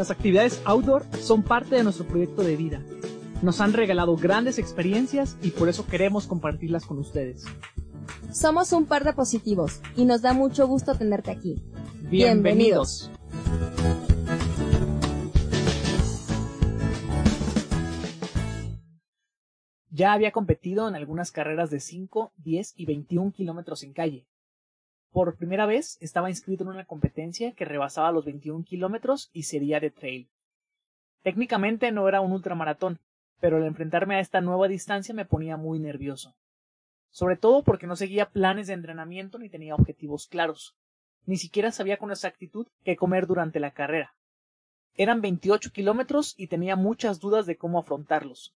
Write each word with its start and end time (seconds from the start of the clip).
Las 0.00 0.10
actividades 0.10 0.62
outdoor 0.64 1.04
son 1.20 1.42
parte 1.42 1.76
de 1.76 1.84
nuestro 1.84 2.06
proyecto 2.06 2.40
de 2.40 2.56
vida. 2.56 2.82
Nos 3.42 3.60
han 3.60 3.74
regalado 3.74 4.16
grandes 4.16 4.58
experiencias 4.58 5.36
y 5.42 5.50
por 5.50 5.68
eso 5.68 5.84
queremos 5.84 6.26
compartirlas 6.26 6.86
con 6.86 6.98
ustedes. 6.98 7.44
Somos 8.32 8.72
un 8.72 8.86
par 8.86 9.04
de 9.04 9.12
positivos 9.12 9.82
y 9.96 10.06
nos 10.06 10.22
da 10.22 10.32
mucho 10.32 10.66
gusto 10.66 10.94
tenerte 10.94 11.30
aquí. 11.30 11.62
Bienvenidos. 12.08 13.10
Ya 19.90 20.14
había 20.14 20.32
competido 20.32 20.88
en 20.88 20.94
algunas 20.94 21.30
carreras 21.30 21.68
de 21.68 21.78
5, 21.78 22.32
10 22.38 22.72
y 22.74 22.86
21 22.86 23.32
kilómetros 23.32 23.82
en 23.82 23.92
calle. 23.92 24.26
Por 25.12 25.36
primera 25.36 25.66
vez 25.66 25.98
estaba 26.00 26.30
inscrito 26.30 26.62
en 26.62 26.70
una 26.70 26.84
competencia 26.84 27.52
que 27.52 27.64
rebasaba 27.64 28.12
los 28.12 28.24
21 28.24 28.64
kilómetros 28.64 29.30
y 29.32 29.42
sería 29.42 29.80
de 29.80 29.90
trail. 29.90 30.28
Técnicamente 31.22 31.90
no 31.90 32.08
era 32.08 32.20
un 32.20 32.32
ultramaratón, 32.32 33.00
pero 33.40 33.56
al 33.56 33.64
enfrentarme 33.64 34.14
a 34.14 34.20
esta 34.20 34.40
nueva 34.40 34.68
distancia 34.68 35.14
me 35.14 35.24
ponía 35.24 35.56
muy 35.56 35.80
nervioso. 35.80 36.34
Sobre 37.10 37.36
todo 37.36 37.64
porque 37.64 37.88
no 37.88 37.96
seguía 37.96 38.30
planes 38.30 38.68
de 38.68 38.74
entrenamiento 38.74 39.38
ni 39.38 39.48
tenía 39.48 39.74
objetivos 39.74 40.28
claros. 40.28 40.76
Ni 41.26 41.36
siquiera 41.36 41.72
sabía 41.72 41.96
con 41.96 42.12
exactitud 42.12 42.68
qué 42.84 42.96
comer 42.96 43.26
durante 43.26 43.58
la 43.58 43.72
carrera. 43.72 44.14
Eran 44.94 45.20
28 45.20 45.72
kilómetros 45.72 46.34
y 46.38 46.46
tenía 46.46 46.76
muchas 46.76 47.18
dudas 47.18 47.46
de 47.46 47.56
cómo 47.56 47.78
afrontarlos. 47.78 48.54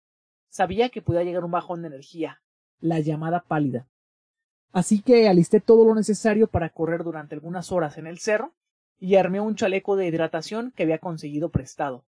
Sabía 0.48 0.88
que 0.88 1.00
podía 1.00 1.22
llegar 1.22 1.44
un 1.44 1.52
bajón 1.52 1.82
de 1.82 1.88
energía, 1.88 2.42
la 2.80 2.98
llamada 2.98 3.42
pálida. 3.42 3.86
Así 4.72 5.02
que 5.02 5.28
alisté 5.28 5.60
todo 5.60 5.84
lo 5.84 5.94
necesario 5.94 6.46
para 6.46 6.70
correr 6.70 7.02
durante 7.02 7.34
algunas 7.34 7.72
horas 7.72 7.98
en 7.98 8.06
el 8.06 8.18
cerro 8.18 8.52
y 9.00 9.16
armé 9.16 9.40
un 9.40 9.56
chaleco 9.56 9.96
de 9.96 10.06
hidratación 10.06 10.72
que 10.76 10.84
había 10.84 10.98
conseguido 10.98 11.48
prestado. 11.48 12.04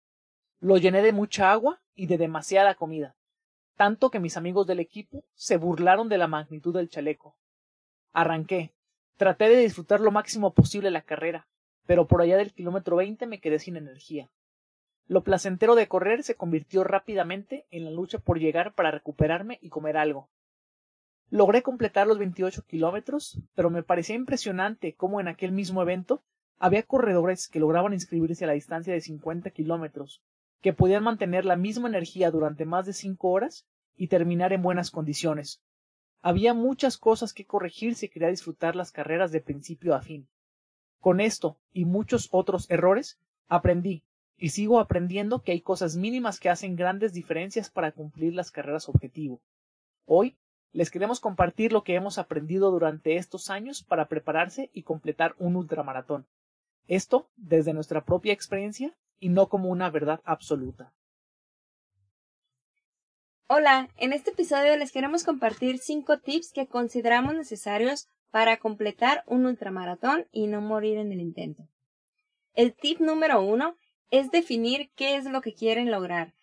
Lo 0.59 0.77
llené 0.77 1.03
de 1.03 1.11
mucha 1.11 1.52
agua 1.52 1.81
y 1.94 2.08
de 2.08 2.17
demasiada 2.17 2.73
comida, 2.73 3.16
tanto 3.75 4.09
que 4.09 4.19
mis 4.19 4.38
amigos 4.38 4.66
del 4.66 4.80
equipo 4.80 5.23
se 5.36 5.58
burlaron 5.58 6.09
de 6.09 6.17
la 6.17 6.27
magnitud 6.27 6.73
del 6.73 6.89
chaleco. 6.89 7.36
Arranqué, 8.11 8.73
traté 9.17 9.49
de 9.49 9.58
disfrutar 9.58 9.99
lo 9.99 10.11
máximo 10.11 10.53
posible 10.53 10.89
la 10.89 11.03
carrera, 11.03 11.47
pero 11.86 12.08
por 12.08 12.21
allá 12.21 12.38
del 12.38 12.53
kilómetro 12.53 12.95
veinte 12.95 13.27
me 13.27 13.39
quedé 13.39 13.59
sin 13.59 13.77
energía. 13.77 14.31
Lo 15.08 15.23
placentero 15.23 15.75
de 15.75 15.88
correr 15.88 16.23
se 16.23 16.36
convirtió 16.36 16.83
rápidamente 16.83 17.67
en 17.69 17.86
la 17.86 17.92
lucha 17.92 18.17
por 18.17 18.39
llegar 18.39 18.73
para 18.73 18.92
recuperarme 18.92 19.59
y 19.61 19.69
comer 19.69 19.95
algo. 19.95 20.27
Logré 21.30 21.61
completar 21.61 22.08
los 22.08 22.20
28 22.20 22.64
kilómetros, 22.66 23.42
pero 23.53 23.70
me 23.70 23.83
parecía 23.83 24.16
impresionante 24.16 24.95
cómo 24.95 25.20
en 25.20 25.28
aquel 25.28 25.52
mismo 25.52 25.81
evento 25.81 26.23
había 26.58 26.83
corredores 26.83 27.50
que 27.50 27.59
lograban 27.59 27.94
inscribirse 27.94 28.45
a 28.45 28.47
la 28.47 28.53
distancia 28.53 28.94
de 28.94 29.02
50 29.02 29.50
kilómetros, 29.52 30.22
que 30.61 30.72
podían 30.72 31.03
mantener 31.03 31.44
la 31.44 31.58
misma 31.58 31.89
energía 31.89 32.31
durante 32.31 32.66
más 32.66 32.86
de 32.86 32.94
cinco 32.94 33.30
horas 33.30 33.67
y 33.98 34.08
terminar 34.08 34.53
en 34.53 34.61
buenas 34.61 34.89
condiciones. 34.89 35.61
Había 36.22 36.53
muchas 36.53 36.98
cosas 36.98 37.33
que 37.33 37.45
corregir 37.45 37.95
si 37.95 38.08
quería 38.08 38.30
disfrutar 38.30 38.75
las 38.75 38.92
carreras 38.92 39.31
de 39.31 39.42
principio 39.42 39.95
a 39.95 40.02
fin. 40.02 40.28
Con 41.00 41.20
esto 41.20 41.59
y 41.73 41.86
muchos 41.86 42.30
otros 42.31 42.70
errores, 42.72 43.20
aprendí 43.48 44.03
y 44.38 44.50
sigo 44.50 44.80
aprendiendo 44.80 45.42
que 45.42 45.52
hay 45.52 45.61
cosas 45.61 45.95
mínimas 45.98 46.39
que 46.39 46.50
hacen 46.50 46.75
grandes 46.75 47.11
diferencias 47.11 47.70
para 47.70 47.92
cumplir 47.92 48.33
las 48.33 48.52
carreras 48.52 48.88
objetivo. 48.88 49.42
Hoy 50.05 50.38
les 50.73 50.92
queremos 50.92 51.20
compartir 51.20 51.72
lo 51.72 51.84
que 51.84 51.96
hemos 51.96 52.18
aprendido 52.18 52.72
durante 52.72 53.18
estos 53.18 53.50
años 53.50 53.84
para 53.84 54.08
prepararse 54.08 54.70
y 54.73 54.84
completar 54.84 55.36
un 55.40 55.56
ultramaratón. 55.56 56.26
Esto 56.88 57.30
desde 57.36 57.73
nuestra 57.73 58.06
propia 58.06 58.34
experiencia 58.34 58.95
y 59.20 59.30
no 59.30 59.50
como 59.50 59.70
una 59.70 59.90
verdad 59.90 60.22
absoluta. 60.23 60.94
Hola, 63.48 63.89
en 63.98 64.11
este 64.11 64.32
episodio 64.32 64.76
les 64.76 64.92
queremos 64.92 65.23
compartir 65.23 65.80
cinco 65.80 66.20
tips 66.20 66.52
que 66.52 66.67
consideramos 66.67 67.33
necesarios 67.33 68.08
para 68.30 68.58
completar 68.58 69.23
un 69.26 69.45
ultramaratón 69.45 70.27
y 70.32 70.48
no 70.48 70.60
morir 70.61 70.98
en 70.98 71.11
el 71.14 71.22
intento. 71.22 71.67
El 72.54 72.73
tip 72.73 73.00
número 73.00 73.42
uno 73.42 73.77
es 74.11 74.32
definir 74.32 74.92
qué 74.95 75.16
es 75.16 75.26
lo 75.26 75.42
que 75.42 75.54
quieren 75.54 75.92
lograr. 75.92 76.33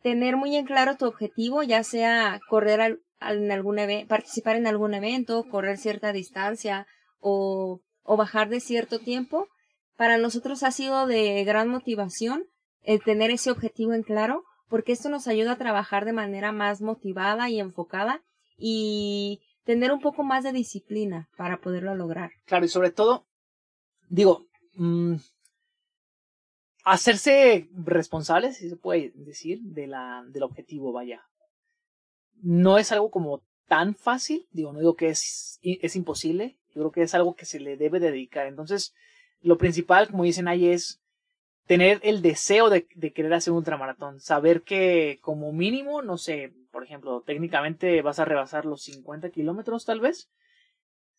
Tener 0.00 0.36
muy 0.36 0.56
en 0.56 0.64
claro 0.64 0.96
tu 0.96 1.06
objetivo, 1.06 1.62
ya 1.62 1.82
sea 1.84 2.40
correr 2.48 3.00
en 3.30 3.50
algún 3.50 3.78
participar 4.08 4.56
en 4.56 4.66
algún 4.66 4.94
evento, 4.94 5.44
correr 5.50 5.78
cierta 5.78 6.12
distancia 6.12 6.86
o, 7.20 7.80
bajar 8.04 8.48
de 8.48 8.60
cierto 8.60 8.98
tiempo. 8.98 9.48
Para 9.96 10.18
nosotros 10.18 10.62
ha 10.62 10.70
sido 10.70 11.06
de 11.06 11.44
gran 11.44 11.68
motivación 11.68 12.44
el 12.82 13.02
tener 13.02 13.30
ese 13.30 13.50
objetivo 13.50 13.94
en 13.94 14.02
claro, 14.02 14.44
porque 14.68 14.92
esto 14.92 15.08
nos 15.08 15.28
ayuda 15.28 15.52
a 15.52 15.58
trabajar 15.58 16.04
de 16.04 16.12
manera 16.12 16.52
más 16.52 16.82
motivada 16.82 17.48
y 17.48 17.60
enfocada 17.60 18.22
y 18.58 19.40
tener 19.64 19.92
un 19.92 20.00
poco 20.00 20.22
más 20.22 20.44
de 20.44 20.52
disciplina 20.52 21.28
para 21.36 21.60
poderlo 21.60 21.94
lograr. 21.94 22.32
Claro, 22.44 22.64
y 22.64 22.68
sobre 22.68 22.90
todo, 22.90 23.26
digo, 24.08 24.46
mmm, 24.74 25.16
hacerse 26.84 27.68
responsable, 27.72 28.52
si 28.52 28.68
se 28.68 28.76
puede 28.76 29.12
decir, 29.14 29.60
de 29.62 29.86
la, 29.86 30.24
del 30.28 30.42
objetivo, 30.42 30.92
vaya. 30.92 31.22
No 32.44 32.76
es 32.76 32.92
algo 32.92 33.10
como 33.10 33.42
tan 33.68 33.94
fácil, 33.94 34.46
digo, 34.52 34.72
no 34.72 34.80
digo 34.80 34.96
que 34.96 35.08
es, 35.08 35.58
es 35.62 35.96
imposible, 35.96 36.58
yo 36.74 36.82
creo 36.82 36.92
que 36.92 37.02
es 37.02 37.14
algo 37.14 37.34
que 37.34 37.46
se 37.46 37.58
le 37.58 37.78
debe 37.78 38.00
dedicar. 38.00 38.46
Entonces, 38.46 38.94
lo 39.40 39.56
principal, 39.56 40.08
como 40.08 40.24
dicen 40.24 40.46
ahí, 40.46 40.68
es 40.68 41.00
tener 41.66 42.00
el 42.02 42.20
deseo 42.20 42.68
de, 42.68 42.86
de 42.94 43.12
querer 43.14 43.32
hacer 43.32 43.52
un 43.52 43.58
ultramaratón, 43.58 44.20
saber 44.20 44.62
que 44.62 45.18
como 45.22 45.52
mínimo, 45.52 46.02
no 46.02 46.18
sé, 46.18 46.52
por 46.70 46.84
ejemplo, 46.84 47.22
técnicamente 47.22 48.02
vas 48.02 48.18
a 48.18 48.26
rebasar 48.26 48.66
los 48.66 48.82
50 48.82 49.30
kilómetros 49.30 49.86
tal 49.86 50.00
vez, 50.00 50.28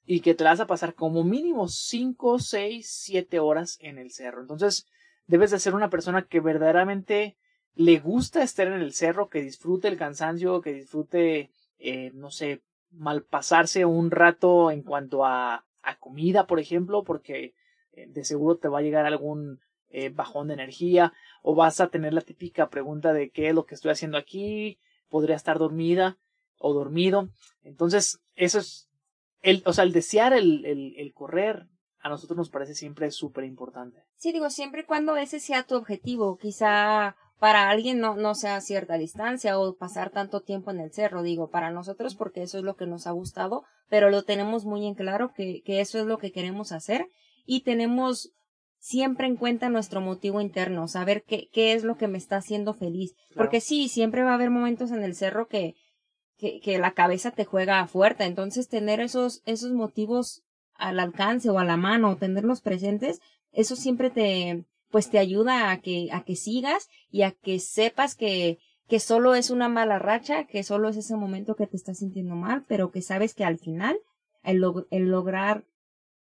y 0.05 0.19
que 0.19 0.35
te 0.35 0.43
vas 0.43 0.59
a 0.59 0.67
pasar 0.67 0.93
como 0.93 1.23
mínimo 1.23 1.67
5, 1.67 2.37
6, 2.37 2.87
7 2.87 3.39
horas 3.39 3.79
en 3.81 3.97
el 3.97 4.11
cerro. 4.11 4.41
Entonces, 4.41 4.85
debes 5.25 5.49
de 5.49 5.57
ser 5.57 5.73
una 5.73 5.89
persona 5.89 6.27
que 6.27 6.39
verdaderamente 6.39 7.35
le 7.75 7.99
gusta 7.99 8.41
estar 8.41 8.67
en 8.67 8.81
el 8.81 8.93
cerro, 8.93 9.29
que 9.29 9.41
disfrute 9.41 9.87
el 9.87 9.97
cansancio, 9.97 10.61
que 10.61 10.73
disfrute, 10.73 11.51
eh, 11.77 12.11
no 12.13 12.31
sé, 12.31 12.61
malpasarse 12.91 13.85
un 13.85 14.11
rato 14.11 14.71
en 14.71 14.81
cuanto 14.81 15.25
a, 15.25 15.65
a 15.83 15.99
comida, 15.99 16.47
por 16.47 16.59
ejemplo, 16.59 17.03
porque 17.03 17.53
eh, 17.91 18.07
de 18.07 18.23
seguro 18.23 18.57
te 18.57 18.69
va 18.69 18.79
a 18.79 18.81
llegar 18.81 19.05
algún 19.05 19.59
eh, 19.89 20.09
bajón 20.09 20.47
de 20.47 20.55
energía 20.55 21.13
o 21.41 21.55
vas 21.55 21.79
a 21.79 21.87
tener 21.87 22.13
la 22.13 22.21
típica 22.21 22.69
pregunta 22.69 23.13
de 23.13 23.29
qué 23.29 23.49
es 23.49 23.55
lo 23.55 23.65
que 23.65 23.75
estoy 23.75 23.91
haciendo 23.91 24.17
aquí, 24.17 24.79
podría 25.09 25.35
estar 25.35 25.59
dormida 25.59 26.17
o 26.57 26.73
dormido. 26.73 27.29
Entonces, 27.63 28.19
eso 28.35 28.59
es, 28.59 28.89
el, 29.41 29.61
o 29.65 29.73
sea, 29.73 29.83
el 29.83 29.91
desear 29.91 30.33
el, 30.33 30.65
el, 30.65 30.95
el 30.97 31.13
correr, 31.13 31.67
a 31.99 32.09
nosotros 32.09 32.37
nos 32.37 32.49
parece 32.49 32.75
siempre 32.75 33.09
súper 33.11 33.43
importante. 33.43 34.03
Sí, 34.15 34.31
digo, 34.31 34.49
siempre 34.49 34.81
y 34.81 34.85
cuando 34.85 35.17
ese 35.17 35.39
sea 35.39 35.63
tu 35.63 35.75
objetivo, 35.75 36.37
quizá 36.37 37.15
para 37.39 37.69
alguien 37.69 37.99
no, 37.99 38.15
no 38.15 38.35
sea 38.35 38.61
cierta 38.61 38.97
distancia 38.97 39.59
o 39.59 39.75
pasar 39.75 40.09
tanto 40.09 40.41
tiempo 40.41 40.71
en 40.71 40.79
el 40.79 40.91
cerro, 40.91 41.21
digo, 41.21 41.49
para 41.49 41.71
nosotros 41.71 42.15
porque 42.15 42.43
eso 42.43 42.57
es 42.57 42.63
lo 42.63 42.75
que 42.75 42.87
nos 42.87 43.07
ha 43.07 43.11
gustado, 43.11 43.63
pero 43.89 44.09
lo 44.09 44.23
tenemos 44.23 44.65
muy 44.65 44.85
en 44.87 44.95
claro 44.95 45.33
que, 45.33 45.61
que 45.63 45.81
eso 45.81 45.99
es 45.99 46.05
lo 46.05 46.17
que 46.17 46.31
queremos 46.31 46.71
hacer 46.71 47.09
y 47.45 47.61
tenemos 47.61 48.31
siempre 48.79 49.27
en 49.27 49.35
cuenta 49.35 49.69
nuestro 49.69 49.99
motivo 49.99 50.41
interno, 50.41 50.87
saber 50.87 51.23
qué, 51.23 51.49
qué 51.51 51.73
es 51.73 51.83
lo 51.83 51.97
que 51.97 52.07
me 52.07 52.17
está 52.17 52.37
haciendo 52.37 52.73
feliz, 52.73 53.15
porque 53.35 53.59
sí, 53.59 53.89
siempre 53.89 54.23
va 54.23 54.31
a 54.31 54.35
haber 54.35 54.51
momentos 54.51 54.91
en 54.91 55.03
el 55.03 55.15
cerro 55.15 55.47
que, 55.47 55.75
que, 56.37 56.59
que 56.61 56.77
la 56.77 56.91
cabeza 56.91 57.31
te 57.31 57.45
juega 57.45 57.85
fuerte, 57.87 58.25
entonces 58.25 58.69
tener 58.69 58.99
esos, 59.01 59.41
esos 59.45 59.71
motivos 59.71 60.43
al 60.75 60.99
alcance 60.99 61.49
o 61.49 61.59
a 61.59 61.65
la 61.65 61.77
mano 61.77 62.11
o 62.11 62.15
tenerlos 62.17 62.61
presentes, 62.61 63.21
eso 63.51 63.75
siempre 63.75 64.09
te, 64.09 64.65
pues 64.95 65.09
te 65.09 65.19
ayuda 65.19 65.71
a 65.71 65.81
que, 65.81 66.07
a 66.13 66.23
que 66.23 66.37
sigas 66.37 66.89
y 67.11 67.23
a 67.23 67.31
que 67.31 67.59
sepas 67.59 68.15
que, 68.15 68.59
que 68.87 69.01
solo 69.01 69.35
es 69.35 69.49
una 69.49 69.67
mala 69.67 69.99
racha, 69.99 70.45
que 70.45 70.63
solo 70.63 70.87
es 70.87 70.95
ese 70.95 71.17
momento 71.17 71.57
que 71.57 71.67
te 71.67 71.75
estás 71.75 71.97
sintiendo 71.97 72.35
mal, 72.35 72.63
pero 72.65 72.91
que 72.91 73.01
sabes 73.01 73.33
que 73.33 73.43
al 73.43 73.57
final, 73.57 73.99
el, 74.41 74.63
el 74.91 75.09
lograr 75.09 75.65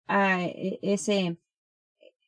uh, 0.08 0.42
ese, 0.82 1.36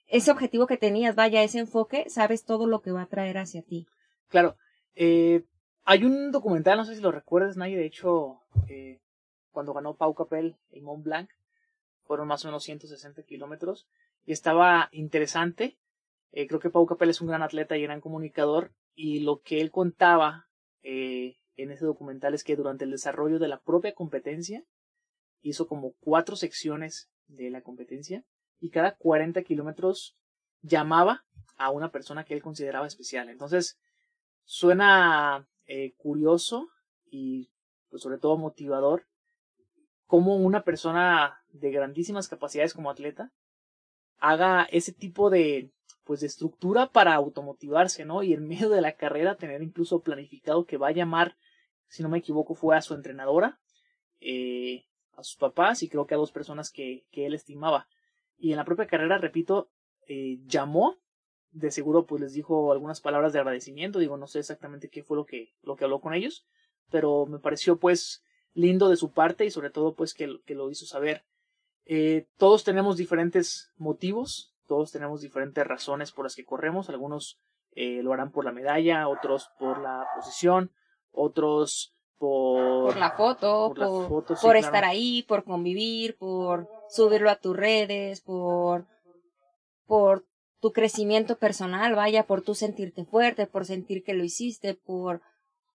ese 0.06 0.30
objetivo 0.30 0.68
que 0.68 0.76
tenías, 0.76 1.16
vaya, 1.16 1.42
ese 1.42 1.58
enfoque, 1.58 2.08
sabes 2.08 2.44
todo 2.44 2.68
lo 2.68 2.80
que 2.80 2.92
va 2.92 3.02
a 3.02 3.06
traer 3.06 3.36
hacia 3.36 3.62
ti. 3.62 3.88
Claro. 4.28 4.54
Eh, 4.94 5.42
hay 5.82 6.04
un 6.04 6.30
documental, 6.30 6.78
no 6.78 6.84
sé 6.84 6.94
si 6.94 7.00
lo 7.00 7.10
recuerdas, 7.10 7.56
nadie, 7.56 7.76
de 7.76 7.86
hecho, 7.86 8.38
eh, 8.68 9.00
cuando 9.50 9.74
ganó 9.74 9.96
Pau 9.96 10.14
Capel 10.14 10.54
en 10.70 10.84
Mont 10.84 11.02
Blanc, 11.02 11.28
fueron 12.04 12.28
más 12.28 12.44
o 12.44 12.48
menos 12.48 12.62
160 12.62 13.20
kilómetros 13.24 13.88
y 14.26 14.30
estaba 14.30 14.90
interesante. 14.92 15.76
Eh, 16.32 16.46
creo 16.46 16.60
que 16.60 16.70
Pau 16.70 16.86
Capel 16.86 17.10
es 17.10 17.20
un 17.20 17.28
gran 17.28 17.42
atleta 17.42 17.76
y 17.76 17.82
gran 17.82 18.00
comunicador 18.00 18.72
y 18.94 19.20
lo 19.20 19.40
que 19.40 19.60
él 19.60 19.70
contaba 19.70 20.48
eh, 20.82 21.38
en 21.56 21.70
ese 21.70 21.84
documental 21.84 22.34
es 22.34 22.44
que 22.44 22.56
durante 22.56 22.84
el 22.84 22.90
desarrollo 22.90 23.38
de 23.38 23.48
la 23.48 23.60
propia 23.60 23.94
competencia 23.94 24.64
hizo 25.42 25.66
como 25.66 25.94
cuatro 26.00 26.36
secciones 26.36 27.10
de 27.26 27.50
la 27.50 27.62
competencia 27.62 28.24
y 28.60 28.70
cada 28.70 28.96
40 28.96 29.42
kilómetros 29.42 30.16
llamaba 30.62 31.24
a 31.56 31.70
una 31.70 31.90
persona 31.90 32.24
que 32.24 32.34
él 32.34 32.42
consideraba 32.42 32.86
especial. 32.86 33.28
Entonces, 33.28 33.78
suena 34.44 35.48
eh, 35.66 35.94
curioso 35.96 36.68
y 37.10 37.50
pues 37.88 38.02
sobre 38.02 38.18
todo 38.18 38.36
motivador 38.38 39.06
cómo 40.06 40.36
una 40.36 40.64
persona 40.64 41.40
de 41.48 41.70
grandísimas 41.70 42.28
capacidades 42.28 42.74
como 42.74 42.90
atleta 42.90 43.32
haga 44.18 44.64
ese 44.70 44.92
tipo 44.92 45.30
de 45.30 45.72
pues 46.10 46.22
de 46.22 46.26
estructura 46.26 46.90
para 46.90 47.14
automotivarse, 47.14 48.04
¿no? 48.04 48.24
Y 48.24 48.32
en 48.32 48.48
medio 48.48 48.68
de 48.68 48.80
la 48.80 48.96
carrera 48.96 49.36
tener 49.36 49.62
incluso 49.62 50.02
planificado 50.02 50.66
que 50.66 50.76
va 50.76 50.88
a 50.88 50.90
llamar, 50.90 51.36
si 51.86 52.02
no 52.02 52.08
me 52.08 52.18
equivoco, 52.18 52.56
fue 52.56 52.76
a 52.76 52.82
su 52.82 52.94
entrenadora, 52.94 53.60
eh, 54.18 54.86
a 55.12 55.22
sus 55.22 55.36
papás 55.36 55.84
y 55.84 55.88
creo 55.88 56.08
que 56.08 56.14
a 56.14 56.16
dos 56.16 56.32
personas 56.32 56.72
que, 56.72 57.06
que 57.12 57.26
él 57.26 57.34
estimaba. 57.34 57.86
Y 58.36 58.50
en 58.50 58.56
la 58.56 58.64
propia 58.64 58.88
carrera, 58.88 59.18
repito, 59.18 59.70
eh, 60.08 60.40
llamó, 60.46 60.98
de 61.52 61.70
seguro 61.70 62.06
pues 62.06 62.20
les 62.20 62.32
dijo 62.32 62.72
algunas 62.72 63.00
palabras 63.00 63.32
de 63.32 63.38
agradecimiento, 63.38 64.00
digo, 64.00 64.16
no 64.16 64.26
sé 64.26 64.40
exactamente 64.40 64.90
qué 64.90 65.04
fue 65.04 65.16
lo 65.16 65.26
que, 65.26 65.54
lo 65.62 65.76
que 65.76 65.84
habló 65.84 66.00
con 66.00 66.12
ellos, 66.12 66.44
pero 66.90 67.26
me 67.26 67.38
pareció 67.38 67.78
pues 67.78 68.24
lindo 68.52 68.88
de 68.88 68.96
su 68.96 69.12
parte 69.12 69.44
y 69.44 69.52
sobre 69.52 69.70
todo 69.70 69.94
pues 69.94 70.14
que, 70.14 70.40
que 70.44 70.56
lo 70.56 70.72
hizo 70.72 70.86
saber. 70.86 71.24
Eh, 71.84 72.26
todos 72.36 72.64
tenemos 72.64 72.96
diferentes 72.96 73.70
motivos, 73.76 74.49
todos 74.70 74.92
tenemos 74.92 75.20
diferentes 75.20 75.66
razones 75.66 76.12
por 76.12 76.24
las 76.24 76.36
que 76.36 76.44
corremos, 76.44 76.88
algunos 76.88 77.40
eh, 77.72 78.04
lo 78.04 78.12
harán 78.12 78.30
por 78.30 78.44
la 78.44 78.52
medalla, 78.52 79.08
otros 79.08 79.50
por 79.58 79.80
la 79.80 80.06
posición, 80.14 80.70
otros 81.10 81.92
por, 82.18 82.96
la 82.96 83.10
foto, 83.10 83.74
por, 84.40 84.56
estar 84.56 84.84
ahí, 84.84 85.24
por 85.26 85.42
convivir, 85.42 86.16
por 86.18 86.68
subirlo 86.88 87.30
a 87.30 87.40
tus 87.40 87.56
redes, 87.56 88.20
por, 88.20 88.86
por 89.86 90.24
tu 90.60 90.70
crecimiento 90.70 91.36
personal, 91.36 91.96
vaya, 91.96 92.28
por 92.28 92.42
tú 92.42 92.54
sentirte 92.54 93.04
fuerte, 93.04 93.48
por 93.48 93.64
sentir 93.64 94.04
que 94.04 94.14
lo 94.14 94.22
hiciste, 94.22 94.74
por... 94.74 95.20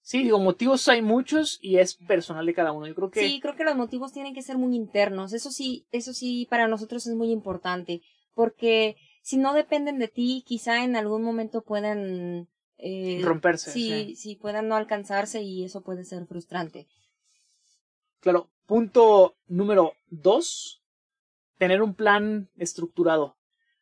Sí, 0.03 0.23
digo, 0.23 0.39
motivos 0.39 0.87
hay 0.87 1.03
muchos 1.03 1.59
y 1.61 1.79
es 1.79 1.97
personal 1.97 2.47
de 2.47 2.55
cada 2.55 2.71
uno. 2.71 2.87
Yo 2.87 2.95
creo 2.95 3.11
que... 3.11 3.27
Sí, 3.27 3.41
creo 3.41 3.57
que 3.57 3.65
los 3.65 3.75
motivos 3.75 4.13
tienen 4.13 4.35
que 4.35 4.43
ser 4.43 4.57
muy 4.57 4.77
internos. 4.77 5.33
Eso 5.33 5.51
sí, 5.51 5.85
eso 5.91 6.13
sí, 6.13 6.47
para 6.49 6.69
nosotros 6.69 7.07
es 7.09 7.15
muy 7.17 7.33
importante, 7.33 8.03
porque 8.35 8.97
si 9.23 9.39
no 9.39 9.55
dependen 9.55 9.99
de 9.99 10.09
ti, 10.09 10.45
quizá 10.47 10.85
en 10.85 10.97
algún 10.97 11.23
momento 11.23 11.63
puedan 11.63 12.49
eh, 12.79 13.21
romperse. 13.23 13.71
Sí, 13.71 14.15
sí, 14.17 14.37
puedan 14.37 14.69
no 14.69 14.77
alcanzarse 14.77 15.43
y 15.43 15.65
eso 15.65 15.83
puede 15.83 16.05
ser 16.05 16.27
frustrante. 16.27 16.87
Claro. 18.21 18.51
Punto 18.67 19.37
número 19.47 19.93
dos, 20.09 20.83
tener 21.59 21.83
un 21.83 21.95
plan 21.95 22.49
estructurado. 22.57 23.37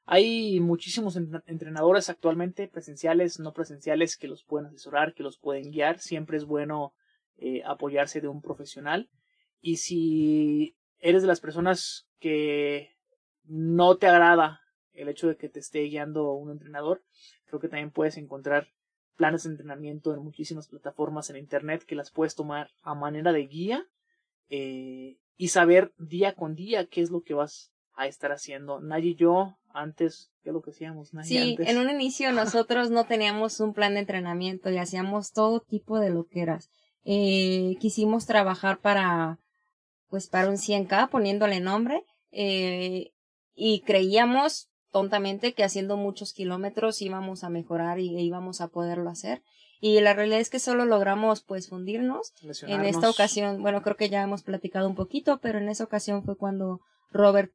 Hay 0.04 0.58
muchísimos 0.58 1.16
entrenadores 1.16 2.10
actualmente, 2.10 2.66
presenciales, 2.66 3.38
no 3.38 3.52
presenciales, 3.52 4.16
que 4.16 4.26
los 4.26 4.42
pueden 4.42 4.66
asesorar, 4.66 5.14
que 5.14 5.22
los 5.22 5.38
pueden 5.38 5.70
guiar. 5.70 6.00
Siempre 6.00 6.36
es 6.36 6.44
bueno 6.44 6.94
eh, 7.36 7.62
apoyarse 7.64 8.20
de 8.20 8.26
un 8.26 8.42
profesional. 8.42 9.08
Y 9.60 9.76
si 9.76 10.76
eres 10.98 11.22
de 11.22 11.28
las 11.28 11.40
personas 11.40 12.08
que 12.18 12.96
no 13.44 13.96
te 13.96 14.06
agrada 14.06 14.60
el 14.92 15.08
hecho 15.08 15.28
de 15.28 15.36
que 15.36 15.48
te 15.48 15.60
esté 15.60 15.80
guiando 15.80 16.32
un 16.32 16.50
entrenador, 16.50 17.02
creo 17.46 17.60
que 17.60 17.68
también 17.68 17.90
puedes 17.90 18.16
encontrar 18.16 18.68
planes 19.16 19.44
de 19.44 19.50
entrenamiento 19.50 20.14
en 20.14 20.20
muchísimas 20.20 20.68
plataformas 20.68 21.30
en 21.30 21.36
internet 21.36 21.84
que 21.84 21.94
las 21.94 22.10
puedes 22.10 22.34
tomar 22.34 22.70
a 22.82 22.94
manera 22.94 23.32
de 23.32 23.46
guía 23.46 23.86
eh, 24.48 25.18
y 25.36 25.48
saber 25.48 25.92
día 25.98 26.34
con 26.34 26.54
día 26.54 26.86
qué 26.86 27.00
es 27.02 27.10
lo 27.10 27.22
que 27.22 27.34
vas 27.34 27.72
a 27.94 28.06
estar 28.06 28.32
haciendo. 28.32 28.80
Nadie 28.80 29.10
y 29.10 29.14
yo 29.14 29.58
antes, 29.74 30.30
¿qué 30.42 30.50
es 30.50 30.52
lo 30.52 30.62
que 30.62 30.70
hacíamos? 30.70 31.14
Nadie 31.14 31.28
sí, 31.28 31.56
en 31.58 31.78
un 31.78 31.90
inicio 31.90 32.32
nosotros 32.32 32.90
no 32.90 33.04
teníamos 33.04 33.60
un 33.60 33.74
plan 33.74 33.94
de 33.94 34.00
entrenamiento 34.00 34.70
y 34.70 34.78
hacíamos 34.78 35.32
todo 35.32 35.60
tipo 35.60 35.98
de 35.98 36.10
loqueras. 36.10 36.70
Eh, 37.04 37.76
quisimos 37.80 38.26
trabajar 38.26 38.80
para, 38.80 39.40
pues 40.08 40.28
para 40.28 40.48
un 40.48 40.56
100K, 40.56 41.10
poniéndole 41.10 41.60
nombre, 41.60 42.04
eh, 42.30 43.12
y 43.54 43.80
creíamos 43.82 44.70
tontamente 44.90 45.54
que 45.54 45.64
haciendo 45.64 45.96
muchos 45.96 46.32
kilómetros 46.32 47.00
íbamos 47.02 47.44
a 47.44 47.50
mejorar 47.50 47.98
y 47.98 48.16
íbamos 48.18 48.60
a 48.60 48.68
poderlo 48.68 49.10
hacer. 49.10 49.42
Y 49.80 50.00
la 50.00 50.14
realidad 50.14 50.38
es 50.38 50.48
que 50.48 50.60
solo 50.60 50.84
logramos 50.84 51.42
pues 51.42 51.68
fundirnos. 51.68 52.32
En 52.68 52.84
esta 52.84 53.10
ocasión, 53.10 53.62
bueno, 53.62 53.82
creo 53.82 53.96
que 53.96 54.08
ya 54.08 54.22
hemos 54.22 54.44
platicado 54.44 54.88
un 54.88 54.94
poquito, 54.94 55.40
pero 55.40 55.58
en 55.58 55.68
esa 55.68 55.82
ocasión 55.82 56.22
fue 56.22 56.36
cuando 56.36 56.80
Robert 57.10 57.52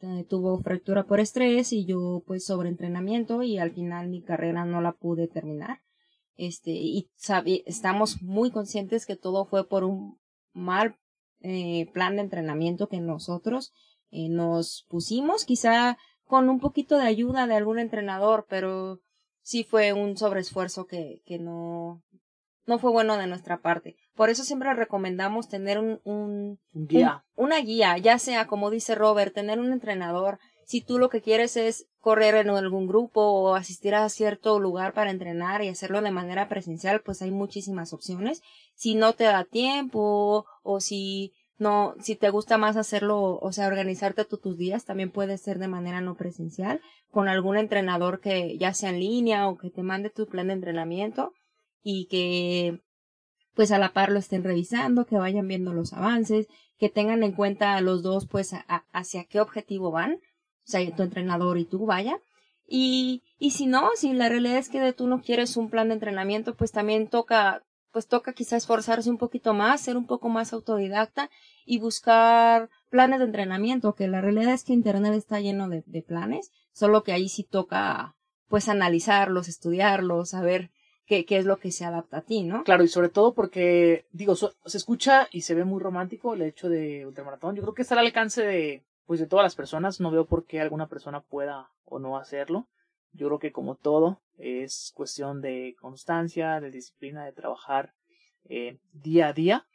eh, 0.00 0.26
tuvo 0.28 0.58
fractura 0.60 1.04
por 1.04 1.20
estrés 1.20 1.72
y 1.72 1.86
yo 1.86 2.22
pues 2.26 2.44
sobre 2.44 2.68
entrenamiento 2.68 3.42
y 3.42 3.58
al 3.58 3.72
final 3.72 4.08
mi 4.08 4.22
carrera 4.22 4.66
no 4.66 4.82
la 4.82 4.92
pude 4.92 5.26
terminar. 5.26 5.80
Este, 6.36 6.70
y 6.70 7.10
estamos 7.66 8.22
muy 8.22 8.50
conscientes 8.50 9.06
que 9.06 9.16
todo 9.16 9.46
fue 9.46 9.66
por 9.66 9.84
un 9.84 10.18
mal 10.52 10.96
eh, 11.40 11.90
plan 11.92 12.16
de 12.16 12.22
entrenamiento 12.22 12.88
que 12.88 13.00
nosotros 13.00 13.72
eh, 14.10 14.28
nos 14.28 14.86
pusimos. 14.88 15.44
Quizá 15.44 15.98
con 16.24 16.48
un 16.48 16.60
poquito 16.60 16.96
de 16.98 17.06
ayuda 17.06 17.46
de 17.46 17.56
algún 17.56 17.78
entrenador, 17.78 18.46
pero 18.48 19.00
sí 19.42 19.64
fue 19.64 19.92
un 19.92 20.16
sobreesfuerzo 20.16 20.86
que, 20.86 21.22
que 21.24 21.38
no, 21.38 22.02
no 22.66 22.78
fue 22.78 22.90
bueno 22.92 23.16
de 23.16 23.26
nuestra 23.26 23.60
parte. 23.60 23.96
Por 24.14 24.30
eso 24.30 24.44
siempre 24.44 24.72
recomendamos 24.74 25.48
tener 25.48 25.78
un, 25.78 26.00
un, 26.04 26.60
guía. 26.72 27.24
una 27.34 27.58
guía, 27.60 27.98
ya 27.98 28.18
sea 28.18 28.46
como 28.46 28.70
dice 28.70 28.94
Robert, 28.94 29.34
tener 29.34 29.58
un 29.58 29.72
entrenador. 29.72 30.38
Si 30.66 30.80
tú 30.80 30.98
lo 30.98 31.08
que 31.08 31.20
quieres 31.20 31.56
es 31.56 31.88
correr 31.98 32.34
en 32.36 32.50
algún 32.50 32.86
grupo 32.86 33.22
o 33.22 33.54
asistir 33.54 33.94
a 33.94 34.08
cierto 34.08 34.60
lugar 34.60 34.92
para 34.94 35.10
entrenar 35.10 35.62
y 35.62 35.68
hacerlo 35.68 36.00
de 36.00 36.12
manera 36.12 36.48
presencial, 36.48 37.02
pues 37.02 37.22
hay 37.22 37.30
muchísimas 37.32 37.92
opciones. 37.92 38.40
Si 38.74 38.94
no 38.94 39.14
te 39.14 39.24
da 39.24 39.44
tiempo 39.44 40.46
o 40.62 40.80
si 40.80 41.32
no, 41.60 41.94
si 42.00 42.16
te 42.16 42.30
gusta 42.30 42.56
más 42.56 42.78
hacerlo, 42.78 43.38
o 43.38 43.52
sea, 43.52 43.66
organizarte 43.66 44.24
tus 44.24 44.56
días, 44.56 44.86
también 44.86 45.10
puede 45.10 45.36
ser 45.36 45.58
de 45.58 45.68
manera 45.68 46.00
no 46.00 46.16
presencial, 46.16 46.80
con 47.10 47.28
algún 47.28 47.58
entrenador 47.58 48.20
que 48.20 48.56
ya 48.56 48.72
sea 48.72 48.88
en 48.88 49.00
línea 49.00 49.46
o 49.46 49.58
que 49.58 49.68
te 49.68 49.82
mande 49.82 50.08
tu 50.08 50.26
plan 50.26 50.46
de 50.46 50.54
entrenamiento 50.54 51.34
y 51.82 52.06
que 52.06 52.80
pues 53.54 53.72
a 53.72 53.78
la 53.78 53.92
par 53.92 54.10
lo 54.10 54.18
estén 54.18 54.42
revisando, 54.42 55.04
que 55.04 55.16
vayan 55.16 55.46
viendo 55.48 55.74
los 55.74 55.92
avances, 55.92 56.46
que 56.78 56.88
tengan 56.88 57.22
en 57.22 57.32
cuenta 57.32 57.74
a 57.74 57.82
los 57.82 58.02
dos 58.02 58.26
pues 58.26 58.54
hacia 58.92 59.24
qué 59.24 59.38
objetivo 59.38 59.90
van, 59.90 60.14
o 60.14 60.18
sea, 60.64 60.96
tu 60.96 61.02
entrenador 61.02 61.58
y 61.58 61.66
tú 61.66 61.84
vaya. 61.84 62.18
Y, 62.66 63.22
y 63.38 63.50
si 63.50 63.66
no, 63.66 63.90
si 63.96 64.14
la 64.14 64.30
realidad 64.30 64.56
es 64.56 64.70
que 64.70 64.94
tú 64.94 65.06
no 65.08 65.20
quieres 65.20 65.58
un 65.58 65.68
plan 65.68 65.88
de 65.88 65.94
entrenamiento, 65.94 66.54
pues 66.54 66.72
también 66.72 67.08
toca 67.08 67.62
pues 67.92 68.06
toca 68.06 68.32
quizás 68.32 68.62
esforzarse 68.62 69.10
un 69.10 69.18
poquito 69.18 69.54
más, 69.54 69.80
ser 69.80 69.96
un 69.96 70.06
poco 70.06 70.28
más 70.28 70.52
autodidacta 70.52 71.30
y 71.64 71.78
buscar 71.78 72.70
planes 72.88 73.18
de 73.18 73.26
entrenamiento, 73.26 73.94
que 73.94 74.08
la 74.08 74.20
realidad 74.20 74.54
es 74.54 74.64
que 74.64 74.72
Internet 74.72 75.14
está 75.14 75.40
lleno 75.40 75.68
de, 75.68 76.02
planes, 76.02 76.52
solo 76.72 77.02
que 77.02 77.12
ahí 77.12 77.28
sí 77.28 77.44
toca 77.44 78.16
pues 78.48 78.68
analizarlos, 78.68 79.48
estudiarlos, 79.48 80.30
saber 80.30 80.70
qué, 81.06 81.24
qué 81.24 81.38
es 81.38 81.44
lo 81.44 81.58
que 81.58 81.70
se 81.70 81.84
adapta 81.84 82.18
a 82.18 82.22
ti, 82.22 82.42
¿no? 82.42 82.64
Claro, 82.64 82.82
y 82.82 82.88
sobre 82.88 83.08
todo 83.08 83.32
porque, 83.32 84.06
digo, 84.12 84.34
se 84.34 84.76
escucha 84.76 85.28
y 85.30 85.42
se 85.42 85.54
ve 85.54 85.64
muy 85.64 85.80
romántico 85.80 86.34
el 86.34 86.42
hecho 86.42 86.68
de 86.68 87.06
ultramaratón. 87.06 87.54
Yo 87.54 87.62
creo 87.62 87.74
que 87.74 87.82
está 87.82 87.94
al 87.94 88.06
alcance 88.06 88.42
de, 88.42 88.82
pues, 89.06 89.18
de 89.18 89.26
todas 89.26 89.42
las 89.42 89.56
personas. 89.56 90.00
No 90.00 90.12
veo 90.12 90.24
por 90.24 90.44
qué 90.44 90.60
alguna 90.60 90.88
persona 90.88 91.20
pueda 91.20 91.68
o 91.84 91.98
no 91.98 92.16
hacerlo. 92.16 92.66
Yo 93.12 93.26
creo 93.26 93.38
que 93.38 93.52
como 93.52 93.74
todo 93.74 94.20
es 94.38 94.92
cuestión 94.94 95.40
de 95.40 95.74
constancia, 95.80 96.60
de 96.60 96.70
disciplina, 96.70 97.24
de 97.24 97.32
trabajar 97.32 97.94
eh, 98.44 98.78
día 98.92 99.28
a 99.28 99.32
día 99.32 99.66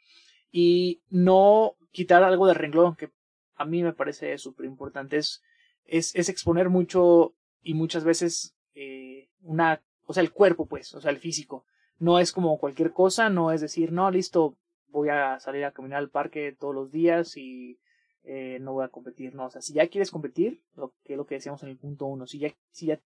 y 0.50 1.02
no 1.10 1.76
quitar 1.92 2.22
algo 2.22 2.46
de 2.46 2.54
renglón 2.54 2.96
que 2.96 3.10
a 3.54 3.64
mí 3.64 3.82
me 3.82 3.92
parece 3.92 4.36
súper 4.38 4.66
importante. 4.66 5.16
Es, 5.16 5.42
es, 5.84 6.14
es, 6.14 6.28
exponer 6.28 6.68
mucho 6.68 7.34
y 7.62 7.74
muchas 7.74 8.04
veces 8.04 8.56
eh, 8.74 9.28
una, 9.42 9.82
o 10.04 10.12
sea, 10.12 10.22
el 10.22 10.32
cuerpo 10.32 10.66
pues, 10.66 10.94
o 10.94 11.00
sea, 11.00 11.10
el 11.10 11.18
físico. 11.18 11.64
No 11.98 12.18
es 12.18 12.32
como 12.32 12.58
cualquier 12.58 12.92
cosa, 12.92 13.30
no 13.30 13.52
es 13.52 13.60
decir, 13.60 13.92
no, 13.92 14.10
listo, 14.10 14.56
voy 14.88 15.08
a 15.08 15.40
salir 15.40 15.64
a 15.64 15.72
caminar 15.72 15.98
al 15.98 16.10
parque 16.10 16.54
todos 16.58 16.74
los 16.74 16.90
días 16.90 17.36
y 17.36 17.78
eh, 18.24 18.58
no 18.60 18.74
voy 18.74 18.84
a 18.84 18.88
competir, 18.88 19.34
no, 19.34 19.46
o 19.46 19.50
sea, 19.50 19.62
si 19.62 19.72
ya 19.72 19.86
quieres 19.88 20.10
competir, 20.10 20.60
lo 20.74 20.92
que 21.04 21.14
es 21.14 21.16
lo 21.16 21.26
que 21.26 21.36
decíamos 21.36 21.62
en 21.62 21.70
el 21.70 21.78
punto 21.78 22.06
uno, 22.06 22.26
si 22.26 22.38
ya, 22.38 22.54
si 22.70 22.86
ya 22.86 23.00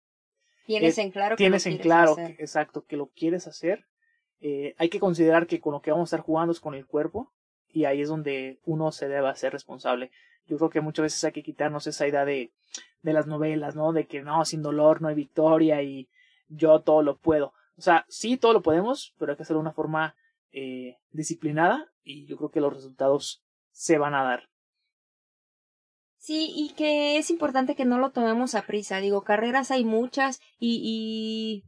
Tienes 0.66 0.98
en 0.98 1.10
claro 1.10 1.36
que 1.36 1.42
tienes 1.42 1.66
en 1.66 1.78
claro, 1.78 2.16
exacto, 2.18 2.84
que 2.84 2.96
lo 2.96 3.08
quieres 3.08 3.46
hacer. 3.46 3.86
Eh, 4.40 4.74
hay 4.78 4.88
que 4.88 5.00
considerar 5.00 5.46
que 5.46 5.60
con 5.60 5.72
lo 5.72 5.82
que 5.82 5.90
vamos 5.90 6.12
a 6.12 6.16
estar 6.16 6.24
jugando 6.24 6.52
es 6.52 6.60
con 6.60 6.74
el 6.74 6.86
cuerpo 6.86 7.32
y 7.68 7.84
ahí 7.84 8.00
es 8.00 8.08
donde 8.08 8.58
uno 8.64 8.92
se 8.92 9.08
debe 9.08 9.28
hacer 9.28 9.52
responsable. 9.52 10.10
Yo 10.46 10.56
creo 10.56 10.70
que 10.70 10.80
muchas 10.80 11.04
veces 11.04 11.24
hay 11.24 11.32
que 11.32 11.42
quitarnos 11.42 11.86
esa 11.86 12.06
idea 12.06 12.24
de, 12.24 12.52
de 13.02 13.12
las 13.12 13.26
novelas, 13.26 13.76
¿no? 13.76 13.92
De 13.92 14.06
que 14.06 14.22
no, 14.22 14.44
sin 14.44 14.62
dolor 14.62 15.02
no 15.02 15.08
hay 15.08 15.14
victoria 15.14 15.82
y 15.82 16.08
yo 16.48 16.80
todo 16.80 17.02
lo 17.02 17.18
puedo. 17.18 17.52
O 17.76 17.82
sea, 17.82 18.04
sí, 18.08 18.36
todo 18.36 18.52
lo 18.52 18.62
podemos, 18.62 19.14
pero 19.18 19.32
hay 19.32 19.36
que 19.36 19.42
hacerlo 19.42 19.60
de 19.60 19.68
una 19.68 19.72
forma 19.72 20.14
eh, 20.52 20.98
disciplinada 21.12 21.90
y 22.02 22.26
yo 22.26 22.36
creo 22.36 22.50
que 22.50 22.60
los 22.60 22.74
resultados 22.74 23.42
se 23.70 23.98
van 23.98 24.14
a 24.14 24.22
dar. 24.22 24.50
Sí, 26.20 26.52
y 26.54 26.74
que 26.74 27.16
es 27.16 27.30
importante 27.30 27.74
que 27.74 27.86
no 27.86 27.98
lo 27.98 28.10
tomemos 28.10 28.54
a 28.54 28.66
prisa. 28.66 29.00
Digo, 29.00 29.22
carreras 29.22 29.70
hay 29.70 29.86
muchas 29.86 30.40
y, 30.58 30.82
y 30.84 31.64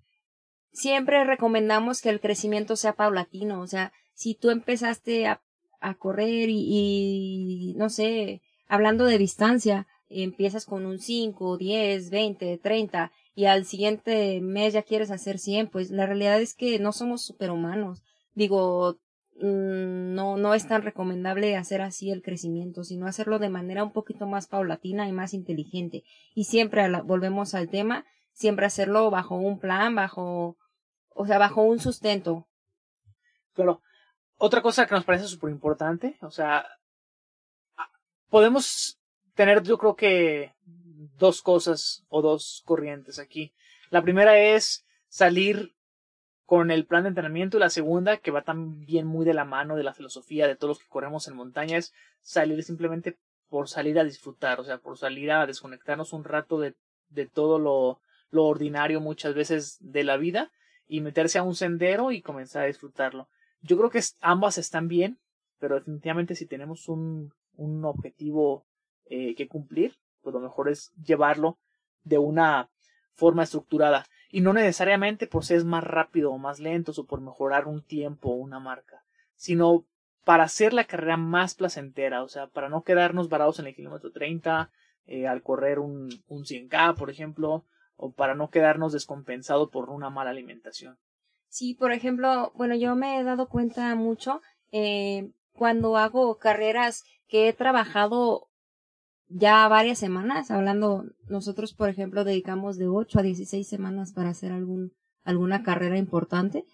siempre 0.73 1.25
recomendamos 1.25 2.03
que 2.03 2.11
el 2.11 2.21
crecimiento 2.21 2.77
sea 2.77 2.93
paulatino. 2.93 3.63
O 3.63 3.67
sea, 3.67 3.95
si 4.13 4.35
tú 4.35 4.51
empezaste 4.51 5.27
a, 5.27 5.43
a 5.81 5.95
correr 5.95 6.51
y, 6.51 6.67
y, 6.69 7.75
no 7.79 7.89
sé, 7.89 8.43
hablando 8.69 9.07
de 9.07 9.17
distancia, 9.17 9.87
empiezas 10.11 10.67
con 10.67 10.85
un 10.85 10.99
5, 10.99 11.57
10, 11.57 12.11
20, 12.11 12.59
30 12.59 13.11
y 13.35 13.47
al 13.47 13.65
siguiente 13.65 14.43
mes 14.43 14.75
ya 14.75 14.83
quieres 14.83 15.11
hacer 15.11 15.39
100, 15.39 15.69
pues 15.69 15.91
la 15.91 16.05
realidad 16.05 16.39
es 16.43 16.55
que 16.55 16.79
no 16.79 16.93
somos 16.93 17.23
superhumanos. 17.25 18.03
Digo, 18.35 18.99
no, 19.41 20.37
no 20.37 20.55
es 20.55 20.67
tan 20.69 20.83
recomendable 20.83 21.57
hacer 21.57 21.81
así 21.81 22.11
el 22.11 22.23
crecimiento, 22.23 22.85
sino 22.85 23.07
hacerlo 23.07 23.39
de 23.39 23.49
manera 23.49 23.85
un 23.85 23.93
poquito 23.93 24.27
más 24.27 24.47
paulatina 24.47 25.09
y 25.09 25.13
más 25.13 25.35
inteligente. 25.35 26.05
Y 26.35 26.45
siempre 26.45 26.89
volvemos 27.03 27.55
al 27.55 27.69
tema, 27.69 28.05
siempre 28.33 28.67
hacerlo 28.67 29.11
bajo 29.11 29.37
un 29.37 29.59
plan, 29.59 29.95
bajo, 29.95 30.57
o 31.09 31.27
sea, 31.27 31.39
bajo 31.39 31.63
un 31.63 31.81
sustento. 31.81 32.49
Pero 33.55 33.81
otra 34.37 34.63
cosa 34.63 34.87
que 34.87 34.95
nos 34.95 35.05
parece 35.05 35.29
súper 35.29 35.51
importante, 35.51 36.17
o 36.21 36.31
sea, 36.31 36.67
podemos 38.29 38.99
tener 39.35 39.63
yo 39.63 39.79
creo 39.79 39.97
que 39.97 40.55
dos 41.17 41.43
cosas 41.43 42.05
o 42.09 42.23
dos 42.23 42.63
corrientes 42.65 43.19
aquí. 43.19 43.55
La 43.91 44.03
primera 44.03 44.39
es 44.39 44.87
salir 45.09 45.75
con 46.47 46.71
el 46.71 46.87
plan 46.87 47.05
de 47.05 47.11
entrenamiento 47.11 47.57
y 47.57 47.61
la 47.61 47.71
segunda, 47.71 48.19
que 48.19 48.31
va 48.31 48.43
también 48.43 49.07
muy 49.07 49.25
de 49.25 49.35
la 49.35 49.45
mano 49.45 49.77
de 49.77 49.85
la 49.85 49.95
filosofía 49.95 50.47
de 50.47 50.57
todos 50.57 50.71
los 50.71 50.79
que 50.81 50.89
corremos 50.89 51.29
en 51.29 51.37
montaña, 51.37 51.79
es 51.79 51.93
salir 52.21 52.63
simplemente 52.63 53.19
por 53.49 53.69
salir 53.69 53.99
a 53.99 54.05
disfrutar, 54.05 54.61
o 54.61 54.65
sea, 54.65 54.79
por 54.79 54.99
salir 54.99 55.31
a 55.31 55.47
desconectarnos 55.47 56.13
un 56.13 56.25
rato 56.25 56.59
de, 56.59 56.75
de 57.11 57.27
todo 57.27 57.59
lo, 57.59 58.01
lo 58.31 58.45
ordinario 58.45 59.01
muchas 59.01 59.35
veces 59.35 59.77
de 59.81 60.05
la 60.05 60.17
vida 60.17 60.51
y 60.89 61.01
meterse 61.01 61.39
a 61.39 61.43
un 61.43 61.55
sendero 61.55 62.11
y 62.11 62.23
comenzar 62.23 62.65
a 62.65 62.67
disfrutarlo. 62.67 63.29
Yo 63.61 63.77
creo 63.79 63.91
que 63.91 64.01
ambas 64.21 64.59
están 64.59 64.89
bien, 64.89 65.19
pero 65.59 65.77
definitivamente 65.77 66.35
si 66.35 66.47
tenemos 66.47 66.89
un, 66.89 67.33
un 67.57 67.85
objetivo 67.85 68.67
eh, 69.07 69.35
que 69.35 69.49
cumplir, 69.49 69.97
pues 70.23 70.35
lo 70.35 70.41
mejor 70.41 70.69
es 70.69 70.93
llevarlo 71.03 71.59
de 72.05 72.19
una 72.19 72.71
forma 73.15 73.43
estructurada 73.43 74.07
y 74.33 74.41
no 74.41 74.55
necesariamente 74.55 75.29
por 75.29 75.45
ser 75.45 75.65
más 75.65 75.85
rápido 75.85 76.33
o 76.33 76.39
más 76.39 76.59
lento 76.59 76.93
o 76.97 77.05
por 77.05 77.21
mejorar 77.21 77.69
un 77.69 77.83
tiempo 77.83 78.31
o 78.31 78.35
una 78.35 78.59
marca, 78.59 79.05
sino 79.37 79.85
para 80.25 80.45
hacer 80.45 80.73
la 80.73 80.85
carrera 80.85 81.19
más 81.19 81.55
placentera, 81.55 82.23
o 82.23 82.29
sea, 82.29 82.47
para 82.47 82.69
no 82.69 82.83
quedarnos 82.83 83.29
varados 83.29 83.61
en 83.61 83.67
el 83.67 83.75
kilómetro 83.75 84.11
30 84.11 84.71
eh, 85.07 85.27
al 85.27 85.43
correr 85.43 85.79
un, 85.79 86.09
un 86.29 86.45
100K, 86.45 86.97
por 86.97 87.11
ejemplo, 87.11 87.67
o 87.97 88.13
para 88.13 88.35
no 88.35 88.49
quedarnos 88.49 88.93
descompensado 88.93 89.71
por 89.71 89.91
una 89.91 90.09
mala 90.09 90.31
alimentación. 90.31 90.97
Sí, 91.49 91.75
por 91.75 91.93
ejemplo, 91.93 92.53
bueno, 92.55 92.75
yo 92.75 92.97
me 92.97 93.19
he 93.19 93.25
dado 93.25 93.49
cuenta 93.49 93.95
mucho 93.95 94.41
eh, 94.71 95.31
cuando 95.53 95.99
hago 95.99 96.39
carreras 96.39 97.05
que 97.29 97.49
he 97.49 97.53
trabajado 97.53 98.49
ya 99.35 99.67
varias 99.69 99.99
semanas, 99.99 100.51
hablando, 100.51 101.05
nosotros, 101.29 101.75
por 101.75 101.89
ejemplo, 101.89 102.25
dedicamos 102.25 102.77
de 102.77 102.89
8 102.89 103.19
a 103.19 103.23
16 103.23 103.67
semanas 103.67 104.13
para 104.13 104.31
hacer 104.31 104.53
algún, 104.53 104.93
alguna 105.25 105.63
carrera 105.63 105.99
importante. 105.99 106.65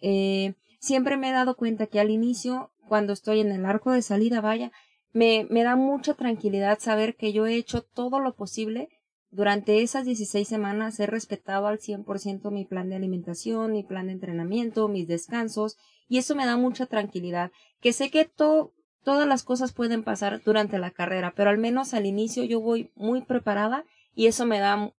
Eh, 0.00 0.54
siempre 0.80 1.16
me 1.16 1.30
he 1.30 1.32
dado 1.32 1.56
cuenta 1.56 1.86
que 1.86 2.00
al 2.00 2.10
inicio, 2.10 2.72
cuando 2.88 3.12
estoy 3.12 3.40
en 3.40 3.52
el 3.52 3.64
arco 3.64 3.92
de 3.92 4.02
salida, 4.02 4.40
vaya, 4.40 4.72
me, 5.12 5.46
me 5.50 5.62
da 5.62 5.76
mucha 5.76 6.14
tranquilidad 6.14 6.78
saber 6.80 7.16
que 7.16 7.32
yo 7.32 7.46
he 7.46 7.56
hecho 7.56 7.82
todo 7.82 8.20
lo 8.20 8.34
posible 8.34 8.88
durante 9.32 9.80
esas 9.80 10.04
16 10.04 10.46
semanas 10.46 11.00
he 11.00 11.06
respetado 11.06 11.66
al 11.66 11.78
100% 11.78 12.50
mi 12.50 12.66
plan 12.66 12.90
de 12.90 12.96
alimentación, 12.96 13.72
mi 13.72 13.82
plan 13.82 14.08
de 14.08 14.12
entrenamiento, 14.12 14.88
mis 14.88 15.08
descansos, 15.08 15.78
y 16.06 16.18
eso 16.18 16.36
me 16.36 16.44
da 16.44 16.58
mucha 16.58 16.84
tranquilidad, 16.84 17.50
que 17.80 17.94
sé 17.94 18.10
que 18.10 18.26
todo, 18.26 18.74
todas 19.04 19.26
las 19.26 19.42
cosas 19.42 19.72
pueden 19.72 20.02
pasar 20.02 20.42
durante 20.42 20.78
la 20.78 20.90
carrera, 20.90 21.32
pero 21.36 21.50
al 21.50 21.58
menos 21.58 21.94
al 21.94 22.06
inicio 22.06 22.44
yo 22.44 22.60
voy 22.60 22.90
muy 22.94 23.22
preparada 23.22 23.84
y 24.14 24.26
eso 24.26 24.46
me 24.46 24.58
da 24.58 24.92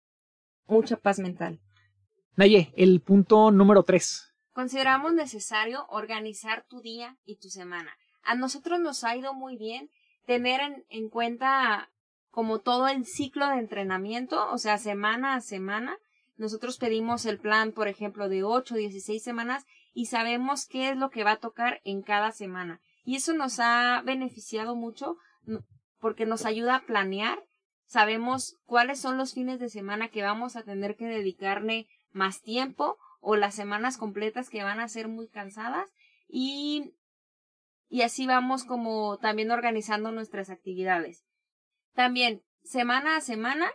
mucha 0.67 0.97
paz 0.97 1.19
mental. 1.19 1.61
Naye, 2.37 2.73
el 2.77 3.01
punto 3.01 3.51
número 3.51 3.83
tres. 3.83 4.33
Consideramos 4.53 5.15
necesario 5.15 5.87
organizar 5.89 6.65
tu 6.69 6.81
día 6.81 7.17
y 7.25 7.37
tu 7.37 7.49
semana. 7.49 7.93
A 8.23 8.35
nosotros 8.35 8.81
nos 8.81 9.05
ha 9.05 9.17
ido 9.17 9.35
muy 9.35 9.57
bien 9.57 9.91
tener 10.27 10.61
en, 10.61 10.85
en 10.89 11.09
cuenta 11.09 11.91
como 12.31 12.61
todo 12.61 12.89
el 12.89 13.05
ciclo 13.05 13.49
de 13.49 13.59
entrenamiento, 13.59 14.51
o 14.51 14.59
sea, 14.59 14.79
semana 14.79 15.35
a 15.35 15.41
semana. 15.41 15.99
Nosotros 16.37 16.79
pedimos 16.79 17.27
el 17.27 17.39
plan, 17.39 17.73
por 17.73 17.89
ejemplo, 17.89 18.29
de 18.29 18.43
8 18.43 18.75
o 18.75 18.79
16 18.79 19.23
semanas 19.23 19.67
y 19.93 20.07
sabemos 20.07 20.67
qué 20.67 20.91
es 20.91 20.97
lo 20.97 21.11
que 21.11 21.25
va 21.25 21.33
a 21.33 21.41
tocar 21.41 21.81
en 21.85 22.03
cada 22.03 22.33
semana. 22.33 22.81
Y 23.05 23.17
eso 23.17 23.33
nos 23.35 23.59
ha 23.59 24.03
beneficiado 24.05 24.75
mucho 24.75 25.17
porque 25.99 26.27
nos 26.27 26.45
ayuda 26.45 26.77
a 26.77 26.87
planear. 26.87 27.43
Sabemos 27.87 28.59
cuáles 28.65 29.01
son 29.01 29.17
los 29.17 29.35
fines 29.35 29.59
de 29.61 29.69
semana 29.69 30.09
que 30.09 30.23
vamos 30.23 30.57
a 30.57 30.63
tener 30.63 30.97
que 30.97 31.07
dedicarle 31.07 31.87
más 32.13 32.41
tiempo 32.43 32.99
o 33.21 33.37
las 33.37 33.55
semanas 33.55 33.99
completas 33.99 34.51
que 34.51 34.63
van 34.63 34.81
a 34.81 34.89
ser 34.89 35.09
muy 35.09 35.29
cansadas 35.29 35.89
y, 36.29 36.95
y 37.89 38.03
así 38.03 38.27
vamos 38.27 38.65
como 38.65 39.19
también 39.19 39.51
organizando 39.51 40.11
nuestras 40.11 40.51
actividades. 40.51 41.25
También, 41.95 42.43
semana 42.65 43.17
a 43.17 43.21
semana, 43.21 43.71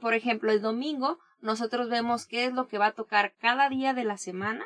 por 0.00 0.14
ejemplo, 0.14 0.52
el 0.52 0.62
domingo, 0.62 1.18
nosotros 1.40 1.88
vemos 1.88 2.26
qué 2.26 2.44
es 2.46 2.52
lo 2.52 2.68
que 2.68 2.78
va 2.78 2.86
a 2.86 2.94
tocar 2.94 3.34
cada 3.38 3.68
día 3.68 3.94
de 3.94 4.04
la 4.04 4.18
semana 4.18 4.64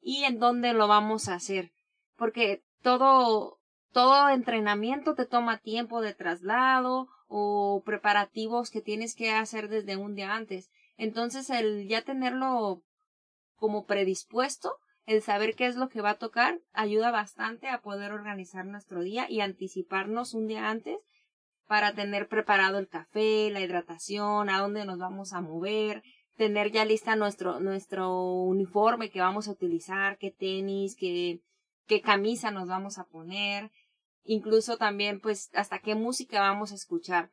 y 0.00 0.24
en 0.24 0.38
dónde 0.38 0.72
lo 0.72 0.88
vamos 0.88 1.28
a 1.28 1.34
hacer. 1.34 1.72
Porque 2.16 2.62
todo, 2.82 3.58
todo 3.92 4.28
entrenamiento 4.28 5.14
te 5.14 5.26
toma 5.26 5.58
tiempo 5.58 6.00
de 6.00 6.14
traslado 6.14 7.08
o 7.28 7.82
preparativos 7.84 8.70
que 8.70 8.80
tienes 8.80 9.14
que 9.14 9.30
hacer 9.30 9.68
desde 9.68 9.96
un 9.96 10.14
día 10.14 10.34
antes. 10.34 10.70
Entonces, 10.96 11.48
el 11.50 11.88
ya 11.88 12.02
tenerlo 12.02 12.82
como 13.56 13.84
predispuesto, 13.84 14.76
el 15.06 15.22
saber 15.22 15.54
qué 15.54 15.66
es 15.66 15.76
lo 15.76 15.88
que 15.88 16.00
va 16.00 16.10
a 16.10 16.18
tocar, 16.18 16.60
ayuda 16.72 17.10
bastante 17.10 17.68
a 17.68 17.80
poder 17.80 18.12
organizar 18.12 18.64
nuestro 18.66 19.02
día 19.02 19.26
y 19.30 19.40
anticiparnos 19.40 20.34
un 20.34 20.46
día 20.46 20.68
antes 20.68 20.98
para 21.66 21.94
tener 21.94 22.28
preparado 22.28 22.78
el 22.78 22.88
café, 22.88 23.50
la 23.50 23.60
hidratación, 23.60 24.50
a 24.50 24.58
dónde 24.58 24.84
nos 24.84 24.98
vamos 24.98 25.32
a 25.32 25.40
mover, 25.40 26.02
tener 26.36 26.72
ya 26.72 26.84
lista 26.84 27.16
nuestro, 27.16 27.60
nuestro 27.60 28.12
uniforme 28.42 29.10
que 29.10 29.20
vamos 29.20 29.46
a 29.46 29.52
utilizar, 29.52 30.18
qué 30.18 30.30
tenis, 30.30 30.96
qué, 30.96 31.40
qué 31.86 32.00
camisa 32.00 32.50
nos 32.50 32.68
vamos 32.68 32.98
a 32.98 33.04
poner, 33.04 33.70
incluso 34.24 34.76
también 34.76 35.20
pues 35.20 35.50
hasta 35.54 35.80
qué 35.80 35.94
música 35.94 36.40
vamos 36.40 36.72
a 36.72 36.76
escuchar. 36.76 37.30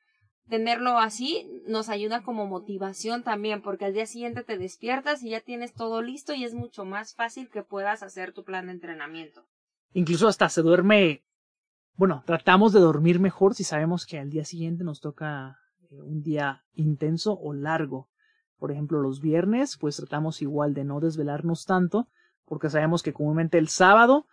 Tenerlo 0.49 0.97
así 0.97 1.45
nos 1.67 1.89
ayuda 1.89 2.23
como 2.23 2.47
motivación 2.47 3.23
también, 3.23 3.61
porque 3.61 3.85
al 3.85 3.93
día 3.93 4.05
siguiente 4.05 4.43
te 4.43 4.57
despiertas 4.57 5.21
y 5.21 5.31
ya 5.31 5.41
tienes 5.41 5.73
todo 5.73 6.01
listo 6.01 6.33
y 6.33 6.45
es 6.45 6.53
mucho 6.53 6.85
más 6.85 7.15
fácil 7.15 7.49
que 7.49 7.63
puedas 7.63 8.01
hacer 8.01 8.31
tu 8.31 8.45
plan 8.45 8.67
de 8.67 8.71
entrenamiento. 8.73 9.45
Incluso 9.91 10.27
hasta 10.27 10.47
se 10.47 10.61
duerme, 10.61 11.25
bueno, 11.95 12.23
tratamos 12.25 12.71
de 12.71 12.79
dormir 12.79 13.19
mejor 13.19 13.55
si 13.55 13.65
sabemos 13.65 14.05
que 14.05 14.19
al 14.19 14.29
día 14.29 14.45
siguiente 14.45 14.85
nos 14.85 15.01
toca 15.01 15.57
eh, 15.89 16.01
un 16.01 16.21
día 16.21 16.63
intenso 16.73 17.37
o 17.37 17.53
largo. 17.53 18.09
Por 18.57 18.71
ejemplo, 18.71 19.01
los 19.01 19.19
viernes, 19.19 19.77
pues 19.77 19.97
tratamos 19.97 20.41
igual 20.41 20.73
de 20.73 20.85
no 20.85 21.01
desvelarnos 21.01 21.65
tanto, 21.65 22.07
porque 22.45 22.69
sabemos 22.69 23.03
que 23.03 23.11
comúnmente 23.11 23.57
el 23.57 23.67
sábado 23.67 24.27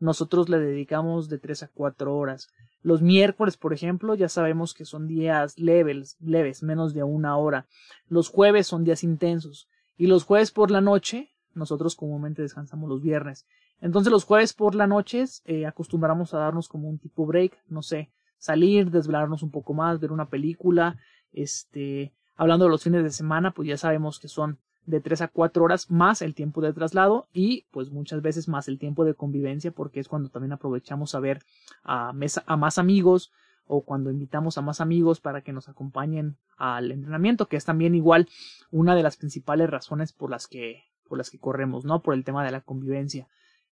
nosotros 0.00 0.48
le 0.48 0.58
dedicamos 0.58 1.28
de 1.28 1.38
3 1.38 1.64
a 1.64 1.68
4 1.68 2.16
horas. 2.16 2.48
Los 2.82 3.02
miércoles, 3.02 3.56
por 3.56 3.72
ejemplo, 3.72 4.14
ya 4.14 4.28
sabemos 4.28 4.74
que 4.74 4.84
son 4.84 5.08
días 5.08 5.58
leves, 5.58 6.16
leves, 6.20 6.62
menos 6.62 6.94
de 6.94 7.02
una 7.02 7.36
hora. 7.36 7.66
Los 8.08 8.28
jueves 8.28 8.66
son 8.66 8.84
días 8.84 9.02
intensos. 9.02 9.68
Y 9.96 10.06
los 10.06 10.24
jueves 10.24 10.52
por 10.52 10.70
la 10.70 10.80
noche, 10.80 11.30
nosotros 11.54 11.96
comúnmente 11.96 12.42
descansamos 12.42 12.88
los 12.88 13.02
viernes. 13.02 13.46
Entonces 13.80 14.12
los 14.12 14.24
jueves 14.24 14.52
por 14.52 14.74
la 14.74 14.86
noche 14.86 15.24
eh, 15.44 15.66
acostumbramos 15.66 16.34
a 16.34 16.38
darnos 16.38 16.68
como 16.68 16.88
un 16.88 16.98
tipo 16.98 17.26
break, 17.26 17.58
no 17.68 17.82
sé, 17.82 18.10
salir, 18.38 18.90
desvelarnos 18.90 19.42
un 19.42 19.50
poco 19.50 19.74
más, 19.74 20.00
ver 20.00 20.12
una 20.12 20.28
película, 20.28 20.96
este, 21.32 22.12
hablando 22.36 22.64
de 22.64 22.70
los 22.70 22.82
fines 22.82 23.02
de 23.02 23.10
semana, 23.10 23.52
pues 23.52 23.68
ya 23.68 23.76
sabemos 23.76 24.18
que 24.18 24.28
son 24.28 24.58
de 24.88 25.00
3 25.00 25.20
a 25.22 25.28
4 25.28 25.62
horas 25.62 25.90
más 25.90 26.22
el 26.22 26.34
tiempo 26.34 26.62
de 26.62 26.72
traslado 26.72 27.28
y 27.32 27.66
pues 27.70 27.90
muchas 27.90 28.22
veces 28.22 28.48
más 28.48 28.68
el 28.68 28.78
tiempo 28.78 29.04
de 29.04 29.14
convivencia 29.14 29.70
porque 29.70 30.00
es 30.00 30.08
cuando 30.08 30.30
también 30.30 30.52
aprovechamos 30.52 31.14
a 31.14 31.20
ver 31.20 31.42
a, 31.82 32.12
a 32.46 32.56
más 32.56 32.78
amigos 32.78 33.30
o 33.66 33.82
cuando 33.82 34.10
invitamos 34.10 34.56
a 34.56 34.62
más 34.62 34.80
amigos 34.80 35.20
para 35.20 35.42
que 35.42 35.52
nos 35.52 35.68
acompañen 35.68 36.38
al 36.56 36.90
entrenamiento 36.90 37.48
que 37.48 37.58
es 37.58 37.66
también 37.66 37.94
igual 37.94 38.28
una 38.70 38.96
de 38.96 39.02
las 39.02 39.18
principales 39.18 39.68
razones 39.68 40.14
por 40.14 40.30
las 40.30 40.46
que 40.46 40.84
por 41.06 41.18
las 41.18 41.30
que 41.30 41.38
corremos 41.38 41.84
no 41.84 42.00
por 42.00 42.14
el 42.14 42.24
tema 42.24 42.44
de 42.44 42.50
la 42.50 42.62
convivencia. 42.62 43.28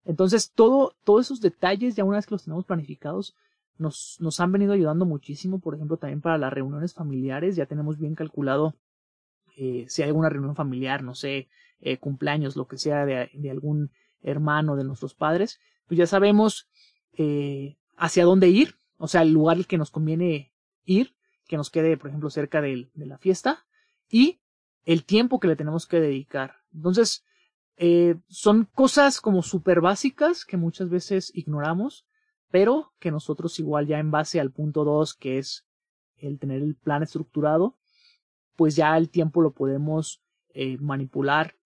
Entonces 0.05 0.53
todo 0.53 0.95
todos 1.03 1.27
esos 1.27 1.41
detalles 1.41 1.97
ya 1.97 2.05
una 2.05 2.19
vez 2.19 2.27
que 2.27 2.35
los 2.35 2.45
tenemos 2.45 2.65
planificados 2.67 3.35
nos, 3.79 4.19
nos 4.21 4.39
han 4.39 4.53
venido 4.53 4.75
ayudando 4.75 5.07
muchísimo, 5.07 5.59
por 5.59 5.75
ejemplo, 5.75 5.97
también 5.97 6.21
para 6.21 6.37
las 6.37 6.53
reuniones 6.53 6.93
familiares, 6.93 7.57
ya 7.57 7.65
tenemos 7.65 7.99
bien 7.99 8.15
calculado 8.15 8.75
eh, 9.63 9.85
si 9.91 10.01
hay 10.01 10.09
alguna 10.09 10.31
reunión 10.31 10.57
familiar, 10.57 11.03
no 11.03 11.15
sé, 11.15 11.51
eh, 11.81 11.99
cumpleaños, 11.99 12.57
lo 12.57 12.67
que 12.67 12.79
sea 12.79 13.05
de, 13.05 13.51
algún 13.51 13.91
hermano 14.23 14.75
de 14.75 14.85
nuestros 14.85 15.13
padres, 15.13 15.61
pues 15.87 15.99
ya 15.99 16.07
sabemos 16.07 16.71
eh, 17.13 17.77
hacia 17.95 18.25
dónde 18.25 18.49
ir, 18.49 18.77
o 18.97 19.07
sea, 19.07 19.21
el 19.21 19.33
lugar 19.35 19.59
al 19.59 19.67
que 19.67 19.77
nos 19.77 19.91
conviene 19.91 20.51
ir, 20.87 21.15
que 21.47 21.59
nos 21.59 21.69
quede, 21.69 21.99
por 21.99 22.09
ejemplo, 22.09 22.31
cerca 22.31 22.63
de, 22.63 22.89
de 22.95 23.05
la 23.05 23.19
fiesta, 23.19 23.67
y 24.09 24.41
el 24.87 25.05
tiempo 25.05 25.41
que 25.41 25.49
le 25.49 25.57
tenemos 25.57 25.87
que 25.87 26.01
dedicar. 26.01 26.55
Entonces, 26.73 27.27
son 28.29 28.65
cosas 28.65 29.21
como 29.21 29.43
súper 29.43 29.83
básicas 29.83 30.47
que 30.47 30.57
muchas 30.57 30.89
veces 30.89 31.33
ignoramos, 31.35 32.07
pero 32.51 32.95
que 32.99 33.11
nosotros 33.11 33.59
igual 33.59 33.87
ya 33.87 33.99
en 33.99 34.11
base 34.11 34.41
al 34.41 34.53
punto 34.53 34.85
2, 34.85 35.15
que 35.15 35.37
es 35.39 35.67
el 36.17 36.39
tener 36.39 36.63
el 36.63 36.77
plan 36.77 37.03
estructurado, 37.03 37.77
pues 38.61 38.77
ya 38.77 38.95
el 38.99 39.09
tiempo 39.09 39.41
lo 39.41 39.55
podemos 39.55 40.21
eh, 40.53 40.77
manipular, 40.81 41.57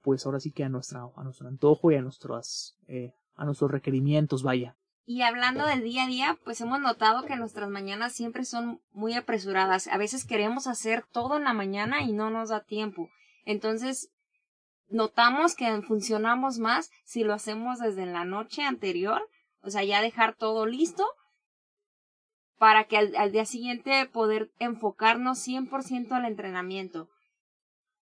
pues 0.00 0.24
ahora 0.24 0.40
sí 0.40 0.50
que 0.50 0.64
a, 0.64 0.70
nuestra, 0.70 1.02
a 1.14 1.22
nuestro 1.22 1.46
antojo 1.46 1.92
y 1.92 1.96
a, 1.96 2.00
nuestros, 2.00 2.74
eh, 2.86 3.12
a 3.34 3.44
nuestros 3.44 3.70
requerimientos, 3.70 4.42
vaya. 4.42 4.74
Y 5.04 5.20
hablando 5.20 5.66
del 5.66 5.82
día 5.82 6.04
a 6.04 6.06
día, 6.06 6.38
pues 6.46 6.62
hemos 6.62 6.80
notado 6.80 7.26
que 7.26 7.36
nuestras 7.36 7.68
mañanas 7.68 8.14
siempre 8.14 8.46
son 8.46 8.80
muy 8.92 9.12
apresuradas. 9.12 9.88
A 9.88 9.98
veces 9.98 10.24
queremos 10.24 10.66
hacer 10.66 11.04
todo 11.12 11.36
en 11.36 11.44
la 11.44 11.52
mañana 11.52 12.00
y 12.00 12.12
no 12.12 12.30
nos 12.30 12.48
da 12.48 12.64
tiempo. 12.64 13.10
Entonces, 13.44 14.10
notamos 14.88 15.54
que 15.54 15.82
funcionamos 15.82 16.58
más 16.58 16.90
si 17.04 17.24
lo 17.24 17.34
hacemos 17.34 17.78
desde 17.78 18.06
la 18.06 18.24
noche 18.24 18.62
anterior, 18.62 19.20
o 19.60 19.68
sea, 19.68 19.84
ya 19.84 20.00
dejar 20.00 20.34
todo 20.34 20.64
listo 20.64 21.04
para 22.58 22.84
que 22.84 22.96
al, 22.98 23.32
día 23.32 23.44
siguiente 23.44 24.06
poder 24.12 24.50
enfocarnos 24.58 25.38
100% 25.46 26.12
al 26.12 26.24
entrenamiento. 26.24 27.08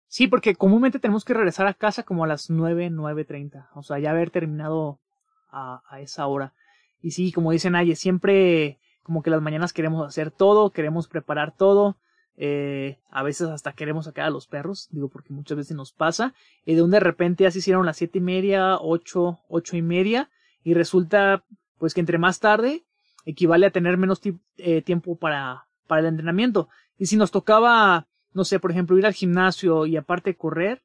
Sí, 0.08 0.28
porque 0.28 0.56
comúnmente 0.56 1.00
tenemos 1.00 1.26
que 1.26 1.34
regresar 1.34 1.66
a 1.66 1.74
casa 1.74 2.04
como 2.04 2.24
a 2.24 2.28
las 2.28 2.50
9, 2.50 2.92
9.30, 2.92 3.70
o 3.74 3.82
sea, 3.82 4.00
ya 4.00 4.12
haber 4.12 4.30
terminado 4.30 5.00
a, 5.50 5.82
a 5.90 6.02
esa 6.02 6.28
hora. 6.28 6.54
Y 7.02 7.12
sí, 7.12 7.32
como 7.32 7.52
dicen 7.52 7.76
Aye, 7.76 7.96
siempre 7.96 8.80
como 9.02 9.22
que 9.22 9.30
las 9.30 9.42
mañanas 9.42 9.74
queremos 9.74 10.08
hacer 10.08 10.32
todo, 10.32 10.72
queremos 10.72 11.08
preparar 11.08 11.56
todo, 11.56 11.98
eh, 12.36 12.98
a 13.12 13.22
veces 13.22 13.50
hasta 13.50 13.74
queremos 13.74 14.06
sacar 14.06 14.26
a 14.26 14.30
los 14.32 14.48
perros, 14.48 14.88
digo 14.92 15.10
porque 15.10 15.34
muchas 15.34 15.58
veces 15.58 15.76
nos 15.76 15.94
pasa, 15.94 16.34
y 16.66 16.74
de 16.74 16.82
un 16.82 16.90
de 16.90 17.00
repente 17.00 17.44
ya 17.44 17.52
se 17.52 17.60
hicieron 17.60 17.86
las 17.86 17.98
siete 17.98 18.18
y 18.18 18.22
media, 18.22 18.78
ocho, 18.80 19.40
ocho 19.50 19.78
y 19.78 19.82
media, 19.82 20.32
y 20.64 20.74
resulta 20.74 21.44
pues 21.78 21.94
que 21.94 22.00
entre 22.00 22.18
más 22.18 22.40
tarde 22.40 22.86
equivale 23.26 23.66
a 23.66 23.72
tener 23.72 23.98
menos 23.98 24.22
eh, 24.58 24.82
tiempo 24.82 25.18
para, 25.18 25.68
para 25.88 26.02
el 26.02 26.08
entrenamiento. 26.08 26.70
Y 26.98 27.08
si 27.08 27.18
nos 27.18 27.32
tocaba, 27.32 28.08
no 28.34 28.44
sé, 28.44 28.60
por 28.60 28.72
ejemplo, 28.72 28.98
ir 28.98 29.06
al 29.06 29.14
gimnasio 29.14 29.86
y 29.86 29.98
aparte 29.98 30.36
correr, 30.36 30.84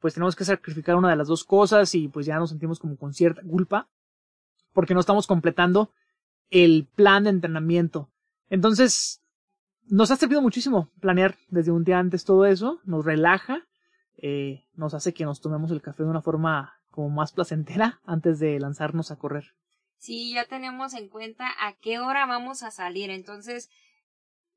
pues 0.00 0.14
tenemos 0.14 0.36
que 0.36 0.44
sacrificar 0.44 0.96
una 0.96 1.10
de 1.10 1.16
las 1.16 1.28
dos 1.28 1.44
cosas 1.44 1.94
y 1.94 2.08
pues 2.08 2.26
ya 2.26 2.38
nos 2.38 2.50
sentimos 2.50 2.78
como 2.78 2.96
con 2.96 3.14
cierta 3.14 3.42
culpa 3.42 3.88
porque 4.72 4.94
no 4.94 5.00
estamos 5.00 5.26
completando 5.26 5.90
el 6.50 6.86
plan 6.94 7.24
de 7.24 7.30
entrenamiento. 7.30 8.10
Entonces, 8.50 9.22
nos 9.88 10.10
ha 10.10 10.16
servido 10.16 10.42
muchísimo 10.42 10.90
planear 11.00 11.36
desde 11.48 11.70
un 11.70 11.82
día 11.82 11.98
antes 11.98 12.24
todo 12.24 12.44
eso, 12.44 12.80
nos 12.84 13.04
relaja, 13.04 13.66
eh, 14.18 14.66
nos 14.74 14.94
hace 14.94 15.14
que 15.14 15.24
nos 15.24 15.40
tomemos 15.40 15.70
el 15.70 15.82
café 15.82 16.02
de 16.02 16.10
una 16.10 16.22
forma 16.22 16.74
como 16.90 17.08
más 17.10 17.32
placentera 17.32 18.00
antes 18.04 18.38
de 18.38 18.60
lanzarnos 18.60 19.10
a 19.10 19.16
correr. 19.16 19.54
Sí, 19.98 20.34
ya 20.34 20.44
tenemos 20.44 20.94
en 20.94 21.08
cuenta 21.08 21.48
a 21.58 21.74
qué 21.74 21.98
hora 21.98 22.26
vamos 22.26 22.62
a 22.62 22.70
salir, 22.70 23.10
entonces 23.10 23.70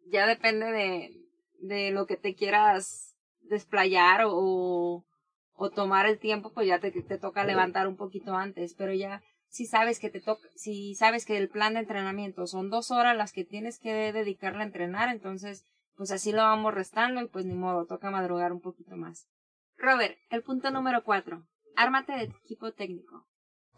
ya 0.05 0.27
depende 0.27 0.71
de, 0.71 1.11
de 1.59 1.91
lo 1.91 2.05
que 2.05 2.17
te 2.17 2.35
quieras 2.35 3.15
desplayar 3.41 4.25
o, 4.25 5.05
o 5.53 5.69
tomar 5.69 6.05
el 6.05 6.19
tiempo, 6.19 6.51
pues 6.53 6.67
ya 6.67 6.79
te, 6.79 6.91
te 6.91 7.17
toca 7.17 7.43
levantar 7.45 7.87
un 7.87 7.95
poquito 7.95 8.35
antes, 8.35 8.75
pero 8.75 8.93
ya 8.93 9.21
si 9.47 9.65
sabes 9.65 9.99
que 9.99 10.09
te 10.09 10.21
toca, 10.21 10.47
si 10.55 10.95
sabes 10.95 11.25
que 11.25 11.37
el 11.37 11.49
plan 11.49 11.73
de 11.73 11.81
entrenamiento 11.81 12.45
son 12.45 12.69
dos 12.69 12.91
horas 12.91 13.17
las 13.17 13.33
que 13.33 13.43
tienes 13.43 13.79
que 13.79 14.13
dedicarle 14.13 14.61
a 14.61 14.67
entrenar, 14.67 15.09
entonces 15.09 15.65
pues 15.95 16.11
así 16.11 16.31
lo 16.31 16.43
vamos 16.43 16.73
restando 16.73 17.21
y 17.21 17.27
pues 17.27 17.45
ni 17.45 17.55
modo, 17.55 17.85
toca 17.85 18.09
madrugar 18.09 18.53
un 18.53 18.61
poquito 18.61 18.95
más. 18.95 19.27
Robert, 19.75 20.17
el 20.29 20.43
punto 20.43 20.71
número 20.71 21.03
cuatro. 21.03 21.45
Ármate 21.75 22.13
de 22.13 22.23
equipo 22.23 22.71
técnico. 22.71 23.25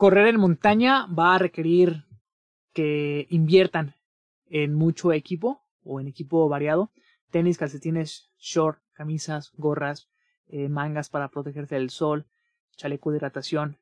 Correr 0.01 0.29
en 0.29 0.39
montaña 0.39 1.05
va 1.05 1.35
a 1.35 1.37
requerir 1.37 2.05
que 2.73 3.27
inviertan 3.29 3.93
en 4.47 4.73
mucho 4.73 5.11
equipo 5.11 5.61
o 5.83 5.99
en 5.99 6.07
equipo 6.07 6.49
variado. 6.49 6.89
Tenis, 7.29 7.59
calcetines, 7.59 8.31
short, 8.39 8.79
camisas, 8.93 9.51
gorras, 9.57 10.09
eh, 10.47 10.69
mangas 10.69 11.11
para 11.11 11.27
protegerse 11.27 11.75
del 11.75 11.91
sol, 11.91 12.25
chaleco 12.77 13.11
de 13.11 13.17
hidratación, 13.17 13.77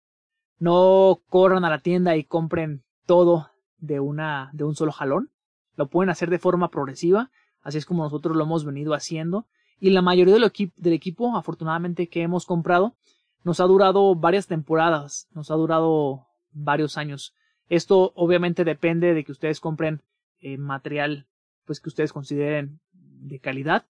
no 0.57 1.21
corran 1.29 1.63
a 1.63 1.69
la 1.69 1.79
tienda 1.79 2.17
y 2.17 2.25
compren 2.25 2.83
todo 3.05 3.51
de 3.77 4.01
una 4.01 4.49
de 4.51 4.65
un 4.65 4.75
solo 4.75 4.91
jalón. 4.91 5.31
Lo 5.77 5.87
pueden 5.87 6.09
hacer 6.09 6.29
de 6.29 6.37
forma 6.37 6.69
progresiva, 6.69 7.31
así 7.61 7.77
es 7.77 7.85
como 7.85 8.03
nosotros 8.03 8.35
lo 8.35 8.43
hemos 8.43 8.65
venido 8.65 8.93
haciendo. 8.93 9.47
Y 9.79 9.91
la 9.91 10.01
mayoría 10.01 10.33
del, 10.33 10.51
del 10.75 10.93
equipo, 10.93 11.37
afortunadamente, 11.37 12.09
que 12.09 12.23
hemos 12.23 12.45
comprado, 12.45 12.97
nos 13.43 13.59
ha 13.59 13.65
durado 13.65 14.15
varias 14.15 14.47
temporadas, 14.47 15.27
nos 15.31 15.51
ha 15.51 15.55
durado 15.55 16.27
varios 16.51 16.97
años. 16.97 17.33
Esto 17.67 18.11
obviamente 18.15 18.63
depende 18.63 19.13
de 19.13 19.23
que 19.23 19.31
ustedes 19.31 19.59
compren 19.59 20.01
eh, 20.39 20.57
material 20.57 21.27
pues 21.65 21.79
que 21.79 21.89
ustedes 21.89 22.13
consideren 22.13 22.79
de 22.93 23.39
calidad. 23.39 23.85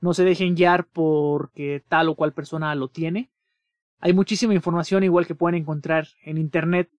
No 0.00 0.12
se 0.12 0.24
dejen 0.24 0.54
guiar 0.54 0.86
porque 0.86 1.82
tal 1.88 2.10
o 2.10 2.14
cual 2.14 2.34
persona 2.34 2.74
lo 2.74 2.88
tiene. 2.88 3.30
Hay 3.98 4.12
muchísima 4.12 4.52
información 4.52 5.02
igual 5.02 5.26
que 5.26 5.34
pueden 5.34 5.58
encontrar 5.58 6.08
en 6.22 6.36
Internet 6.36 6.90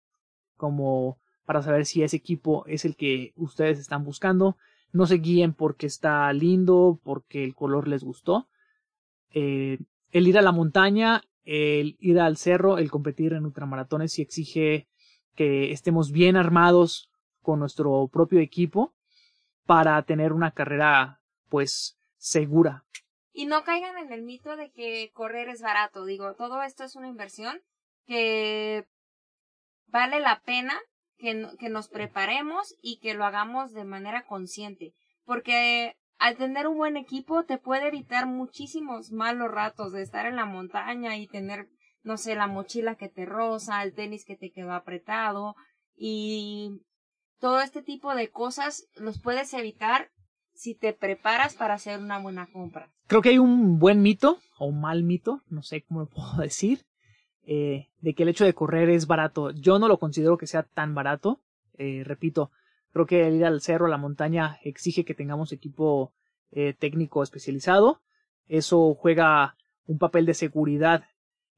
como 0.57 1.19
para 1.45 1.63
saber 1.63 1.85
si 1.85 2.03
ese 2.03 2.17
equipo 2.17 2.65
es 2.67 2.87
el 2.87 2.97
que 2.97 3.35
ustedes 3.37 3.79
están 3.79 4.05
buscando. 4.05 4.57
No 4.93 5.05
se 5.05 5.17
guíen 5.17 5.53
porque 5.53 5.87
está 5.87 6.33
lindo, 6.33 6.99
porque 7.05 7.45
el 7.45 7.55
color 7.55 7.89
les 7.89 8.03
gustó. 8.03 8.49
Eh, 9.31 9.79
el 10.13 10.29
ir 10.29 10.39
a 10.39 10.43
la 10.43 10.53
montaña, 10.53 11.23
el 11.45 11.97
ir 12.01 12.21
al 12.21 12.37
cerro, 12.37 12.79
el 12.79 12.91
competir 12.91 13.33
en 13.33 13.45
ultramaratones 13.45 14.13
sí 14.13 14.23
exige 14.23 14.89
que 15.35 15.73
estemos 15.73 16.13
bien 16.13 16.37
armados 16.37 17.11
con 17.43 17.59
nuestro 17.61 18.09
propio 18.09 18.41
equipo 18.41 18.95
para 19.67 20.01
tener 20.03 20.33
una 20.33 20.53
carrera 20.53 21.21
pues 21.49 21.99
segura 22.17 22.85
y 23.35 23.47
no 23.47 23.65
caigan 23.65 23.99
en 23.99 24.13
el 24.13 24.23
mito 24.23 24.57
de 24.57 24.71
que 24.71 25.11
correr 25.13 25.49
es 25.49 25.61
barato. 25.61 26.05
Digo, 26.05 26.35
todo 26.35 26.63
esto 26.63 26.85
es 26.85 26.95
una 26.95 27.09
inversión 27.09 27.61
que 28.07 28.87
vale 29.89 30.21
la 30.21 30.41
pena 30.43 30.81
que, 31.19 31.49
que 31.59 31.69
nos 31.69 31.89
preparemos 31.89 32.77
y 32.81 33.01
que 33.01 33.15
lo 33.15 33.25
hagamos 33.25 33.73
de 33.73 33.85
manera 33.85 34.25
consciente. 34.25 34.95
Porque 35.25 35.97
al 36.19 36.37
tener 36.37 36.67
un 36.67 36.77
buen 36.77 36.97
equipo 36.97 37.45
te 37.45 37.59
puede 37.59 37.89
evitar 37.89 38.27
muchísimos 38.27 39.13
malos 39.13 39.51
ratos 39.51 39.93
de 39.93 40.03
estar 40.03 40.27
en 40.27 40.37
la 40.37 40.47
montaña 40.47 41.17
y 41.17 41.27
tener, 41.27 41.69
no 42.03 42.17
sé, 42.17 42.35
la 42.35 42.47
mochila 42.47 42.97
que 42.97 43.09
te 43.09 43.27
roza, 43.27 43.83
el 43.83 43.95
tenis 43.95 44.25
que 44.25 44.37
te 44.37 44.51
quedó 44.51 44.73
apretado 44.73 45.55
y 45.97 46.81
todo 47.39 47.61
este 47.61 47.83
tipo 47.83 48.15
de 48.15 48.31
cosas 48.31 48.89
los 48.97 49.21
puedes 49.21 49.53
evitar 49.55 50.11
si 50.55 50.75
te 50.75 50.93
preparas 50.93 51.55
para 51.55 51.75
hacer 51.75 51.99
una 51.99 52.19
buena 52.19 52.47
compra. 52.47 52.91
Creo 53.07 53.23
que 53.23 53.31
hay 53.31 53.39
un 53.39 53.79
buen 53.79 54.03
mito, 54.03 54.39
o 54.59 54.67
un 54.67 54.81
mal 54.81 55.03
mito, 55.03 55.43
no 55.49 55.63
sé 55.63 55.83
cómo 55.83 56.01
lo 56.01 56.07
puedo 56.07 56.37
decir, 56.41 56.87
eh, 57.43 57.89
de 57.99 58.15
que 58.15 58.23
el 58.23 58.31
hecho 58.31 58.45
de 58.45 58.55
correr 58.55 58.89
es 58.89 59.07
barato. 59.07 59.51
Yo 59.51 59.79
no 59.79 59.89
lo 59.89 59.99
considero 59.99 60.39
que 60.39 60.47
sea 60.47 60.63
tan 60.63 60.95
barato. 60.95 61.41
Eh, 61.77 62.03
repito, 62.05 62.51
creo 62.95 63.07
que 63.07 63.27
el 63.27 63.35
ir 63.35 63.45
al 63.45 63.61
cerro, 63.61 63.87
a 63.87 63.91
la 63.91 63.99
montaña, 63.99 64.59
exige 64.63 65.05
que 65.05 65.15
tengamos 65.15 65.51
equipo 65.53 66.15
eh, 66.53 66.75
técnico 66.79 67.25
especializado. 67.25 68.01
Eso 68.47 68.95
juega 68.95 69.57
un 69.87 69.99
papel 69.99 70.27
de 70.27 70.35
seguridad 70.35 71.03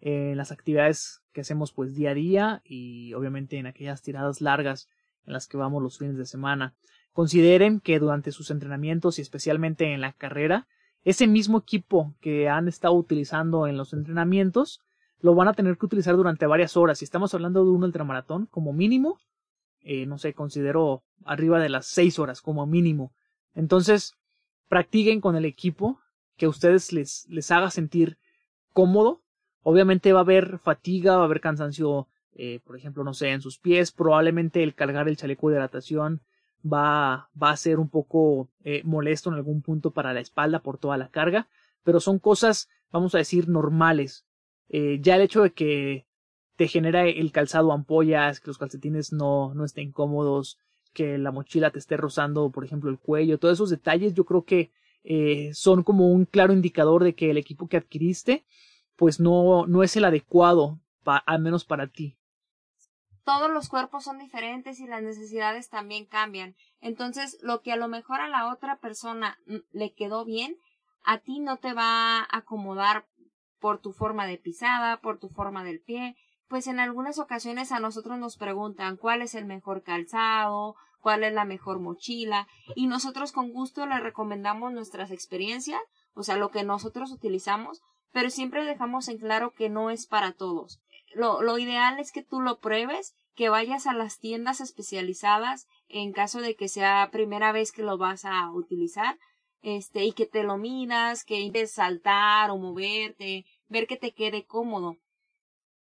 en 0.01 0.38
las 0.38 0.51
actividades 0.51 1.22
que 1.33 1.42
hacemos 1.42 1.72
pues 1.72 1.94
día 1.94 2.12
a 2.12 2.14
día 2.14 2.62
y 2.64 3.12
obviamente 3.12 3.59
en 3.59 3.66
aquellas 3.66 4.01
tiradas 4.01 4.40
largas 4.40 4.88
en 5.27 5.35
las 5.35 5.46
que 5.46 5.59
vamos 5.59 5.83
los 5.83 5.99
fines 5.99 6.16
de 6.16 6.25
semana. 6.25 6.75
Consideren 7.12 7.81
que 7.81 7.99
durante 7.99 8.33
sus 8.33 8.51
entrenamientos 8.51 9.18
y 9.18 9.22
especialmente 9.22 9.92
en 9.92 10.01
la 10.01 10.14
carrera, 10.14 10.66
ese 11.05 11.27
mismo 11.27 11.59
equipo 11.59 12.14
que 12.20 12.49
han 12.49 12.66
estado 12.66 12.94
utilizando 12.94 13.66
en 13.66 13.77
los 13.77 13.92
entrenamientos 13.92 14.81
lo 15.20 15.35
van 15.35 15.49
a 15.49 15.55
tener 15.55 15.77
que 15.77 15.85
utilizar 15.85 16.16
durante 16.16 16.46
varias 16.46 16.79
horas. 16.79 16.99
Si 16.99 17.05
estamos 17.05 17.35
hablando 17.35 17.62
de 17.62 17.70
un 17.70 17.85
ultramaratón, 17.85 18.46
como 18.46 18.72
mínimo, 18.72 19.18
eh, 19.88 20.05
no 20.05 20.18
sé, 20.18 20.35
considero 20.35 21.05
arriba 21.25 21.61
de 21.61 21.68
las 21.68 21.87
seis 21.87 22.18
horas 22.18 22.42
como 22.42 22.66
mínimo. 22.66 23.14
Entonces, 23.55 24.16
practiquen 24.68 25.20
con 25.20 25.37
el 25.37 25.44
equipo 25.44 26.01
que 26.37 26.46
a 26.46 26.49
ustedes 26.49 26.92
les, 26.92 27.25
les 27.29 27.53
haga 27.53 27.70
sentir 27.70 28.18
cómodo. 28.72 29.22
Obviamente 29.62 30.12
va 30.12 30.18
a 30.20 30.22
haber 30.22 30.59
fatiga, 30.59 31.14
va 31.14 31.22
a 31.22 31.27
haber 31.27 31.40
cansancio, 31.40 32.09
eh, 32.33 32.59
por 32.64 32.77
ejemplo, 32.77 33.05
no 33.05 33.14
sé, 33.14 33.31
en 33.31 33.40
sus 33.40 33.61
pies, 33.61 33.92
probablemente 33.92 34.64
el 34.64 34.75
cargar 34.75 35.09
el 35.09 35.16
chaleco 35.16 35.51
de 35.51 35.55
hidratación 35.55 36.20
va, 36.64 37.31
va 37.40 37.51
a 37.51 37.57
ser 37.57 37.79
un 37.79 37.88
poco 37.88 38.51
eh, 38.64 38.83
molesto 38.85 39.31
en 39.31 39.37
algún 39.37 39.62
punto 39.62 39.92
para 39.92 40.12
la 40.12 40.20
espalda 40.20 40.64
por 40.64 40.79
toda 40.79 40.96
la 40.96 41.11
carga, 41.11 41.49
pero 41.85 42.01
son 42.01 42.18
cosas, 42.18 42.68
vamos 42.90 43.14
a 43.14 43.18
decir, 43.18 43.49
normales. 43.49 44.27
Ya 44.68 45.14
el 45.14 45.22
hecho 45.22 45.44
de 45.44 45.53
que 45.53 46.07
te 46.57 46.69
genera 46.69 47.07
el 47.07 47.33
calzado 47.33 47.73
ampollas, 47.73 48.40
que 48.40 48.49
los 48.49 48.59
calcetines 48.59 49.12
no, 49.12 49.55
no 49.55 49.64
estén 49.64 49.92
cómodos, 49.92 50.59
que 50.92 51.19
la 51.19 51.31
mochila 51.31 51.71
te 51.71 51.79
esté 51.79 51.97
rozando, 51.97 52.51
por 52.51 52.64
ejemplo, 52.64 52.90
el 52.90 52.99
cuello, 52.99 53.38
todos 53.38 53.55
esos 53.55 53.71
detalles 53.71 54.14
yo 54.14 54.25
creo 54.25 54.45
que 54.45 54.71
eh, 55.05 55.51
son 55.55 55.83
como 55.83 56.09
un 56.09 56.25
claro 56.25 56.53
indicador 56.53 57.05
de 57.05 57.14
que 57.14 57.31
el 57.31 57.37
equipo 57.37 57.69
que 57.69 57.77
adquiriste 57.77 58.45
pues 58.97 59.21
no, 59.21 59.66
no 59.66 59.83
es 59.83 59.95
el 59.97 60.05
adecuado, 60.05 60.81
al 61.05 61.40
menos 61.40 61.64
para 61.64 61.87
ti. 61.87 62.16
Todos 63.25 63.51
los 63.51 63.69
cuerpos 63.69 64.05
son 64.05 64.19
diferentes 64.19 64.81
y 64.81 64.87
las 64.87 65.03
necesidades 65.03 65.69
también 65.69 66.07
cambian. 66.07 66.57
Entonces, 66.81 67.38
lo 67.42 67.61
que 67.61 67.73
a 67.73 67.77
lo 67.77 67.88
mejor 67.88 68.21
a 68.21 68.29
la 68.29 68.51
otra 68.51 68.79
persona 68.79 69.38
le 69.73 69.92
quedó 69.95 70.25
bien, 70.25 70.57
a 71.05 71.19
ti 71.19 71.40
no 71.40 71.59
te 71.59 71.73
va 71.73 72.21
a 72.21 72.27
acomodar 72.31 73.07
por 73.59 73.81
tu 73.81 73.92
forma 73.92 74.27
de 74.27 74.38
pisada, 74.38 75.01
por 75.01 75.19
tu 75.19 75.29
forma 75.29 75.64
del 75.64 75.81
pie. 75.81 76.16
Pues 76.48 76.66
en 76.68 76.78
algunas 76.78 77.18
ocasiones 77.18 77.72
a 77.72 77.80
nosotros 77.80 78.18
nos 78.18 78.37
preguntan 78.37 78.96
cuál 78.96 79.22
es 79.22 79.35
el 79.35 79.46
mejor 79.46 79.82
calzado, 79.82 80.76
cuál 81.00 81.24
es 81.24 81.32
la 81.32 81.44
mejor 81.44 81.80
mochila 81.80 82.46
y 82.74 82.87
nosotros 82.87 83.32
con 83.32 83.52
gusto 83.52 83.87
le 83.87 83.98
recomendamos 84.00 84.72
nuestras 84.72 85.11
experiencias, 85.11 85.80
o 86.14 86.22
sea, 86.22 86.37
lo 86.37 86.50
que 86.50 86.64
nosotros 86.64 87.11
utilizamos, 87.12 87.82
pero 88.12 88.30
siempre 88.30 88.64
dejamos 88.64 89.09
en 89.09 89.18
claro 89.18 89.52
que 89.52 89.68
no 89.68 89.90
es 89.90 90.06
para 90.06 90.32
todos. 90.32 90.80
Lo, 91.14 91.42
lo 91.42 91.59
ideal 91.59 91.98
es 91.98 92.12
que 92.12 92.22
tú 92.22 92.40
lo 92.40 92.59
pruebes, 92.59 93.14
que 93.35 93.48
vayas 93.48 93.87
a 93.87 93.92
las 93.92 94.18
tiendas 94.18 94.61
especializadas 94.61 95.66
en 95.88 96.12
caso 96.12 96.40
de 96.40 96.56
que 96.56 96.68
sea 96.68 97.11
primera 97.12 97.52
vez 97.52 97.72
que 97.72 97.82
lo 97.82 97.98
vas 97.98 98.24
a 98.24 98.50
utilizar, 98.50 99.18
este, 99.62 100.04
y 100.04 100.12
que 100.12 100.26
te 100.26 100.42
lo 100.42 100.59
midas, 100.59 101.24
que 101.24 101.40
intentes 101.40 101.72
saltar 101.72 102.50
o 102.50 102.56
moverte, 102.56 103.44
ver 103.68 103.87
que 103.87 103.96
te 103.96 104.12
quede 104.12 104.44
cómodo. 104.44 104.96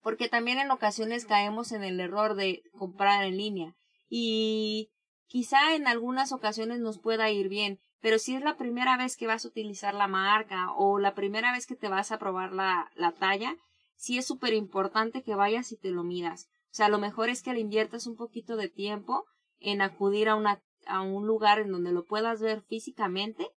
Porque 0.05 0.29
también 0.29 0.59
en 0.59 0.71
ocasiones 0.71 1.25
caemos 1.25 1.73
en 1.73 1.83
el 1.83 1.99
error 1.99 2.35
de 2.35 2.61
comprar 2.77 3.25
en 3.25 3.35
línea. 3.35 3.75
Y 4.07 4.91
Quizá 5.27 5.75
en 5.75 5.87
algunas 5.87 6.31
ocasiones 6.31 6.79
nos 6.79 6.99
pueda 6.99 7.31
ir 7.31 7.49
bien, 7.49 7.79
pero 7.99 8.19
si 8.19 8.35
es 8.35 8.41
la 8.41 8.57
primera 8.57 8.95
vez 8.95 9.17
que 9.17 9.27
vas 9.27 9.43
a 9.43 9.47
utilizar 9.47 9.93
la 9.93 10.07
marca 10.07 10.71
o 10.77 10.99
la 10.99 11.15
primera 11.15 11.51
vez 11.51 11.65
que 11.65 11.75
te 11.75 11.89
vas 11.89 12.11
a 12.11 12.19
probar 12.19 12.53
la, 12.53 12.91
la 12.95 13.11
talla, 13.11 13.57
sí 13.95 14.17
es 14.17 14.25
súper 14.25 14.53
importante 14.53 15.23
que 15.23 15.35
vayas 15.35 15.71
y 15.71 15.77
te 15.77 15.89
lo 15.89 16.03
midas. 16.03 16.47
O 16.65 16.75
sea, 16.75 16.89
lo 16.89 16.99
mejor 16.99 17.29
es 17.29 17.41
que 17.41 17.53
le 17.53 17.59
inviertas 17.59 18.05
un 18.05 18.15
poquito 18.15 18.55
de 18.55 18.69
tiempo 18.69 19.25
en 19.59 19.81
acudir 19.81 20.29
a, 20.29 20.35
una, 20.35 20.61
a 20.85 21.01
un 21.01 21.25
lugar 21.25 21.59
en 21.59 21.71
donde 21.71 21.91
lo 21.91 22.05
puedas 22.05 22.39
ver 22.41 22.61
físicamente 22.61 23.49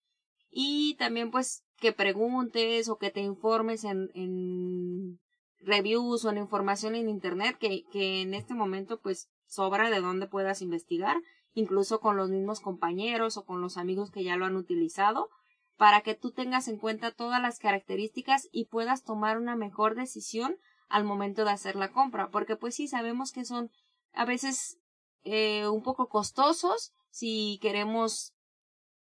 y 0.50 0.96
también 0.98 1.32
pues 1.32 1.66
que 1.78 1.92
preguntes 1.92 2.88
o 2.88 2.98
que 2.98 3.12
te 3.12 3.20
informes 3.20 3.84
en, 3.84 4.10
en 4.16 5.20
reviews 5.68 6.26
o 6.26 6.30
en 6.32 6.38
información 6.38 6.96
en 6.96 7.10
internet 7.10 7.58
que, 7.60 7.86
que 7.92 8.22
en 8.22 8.34
este 8.34 8.56
momento 8.56 9.00
pues 9.00 9.30
sobra 9.46 9.90
de 9.90 10.02
dónde 10.02 10.28
puedas 10.28 10.62
investigar 10.62 11.18
incluso 11.58 12.00
con 12.00 12.18
los 12.18 12.30
mismos 12.30 12.60
compañeros 12.60 13.36
o 13.36 13.44
con 13.44 13.62
los 13.62 13.78
amigos 13.78 14.12
que 14.12 14.24
ya 14.24 14.36
lo 14.36 14.46
han 14.46 14.56
utilizado, 14.56 15.30
para 15.76 16.02
que 16.02 16.14
tú 16.14 16.32
tengas 16.32 16.68
en 16.68 16.78
cuenta 16.78 17.12
todas 17.12 17.42
las 17.42 17.58
características 17.58 18.48
y 18.52 18.66
puedas 18.66 19.04
tomar 19.04 19.40
una 19.40 19.56
mejor 19.56 19.96
decisión 19.96 20.58
al 20.88 21.04
momento 21.04 21.46
de 21.46 21.52
hacer 21.52 21.76
la 21.76 21.92
compra, 21.92 22.30
porque 22.30 22.58
pues 22.58 22.76
sí 22.76 22.88
sabemos 22.88 23.32
que 23.32 23.44
son 23.44 23.72
a 24.14 24.26
veces 24.26 24.78
eh, 25.24 25.68
un 25.68 25.82
poco 25.82 26.10
costosos 26.10 26.94
si 27.10 27.58
queremos 27.60 28.34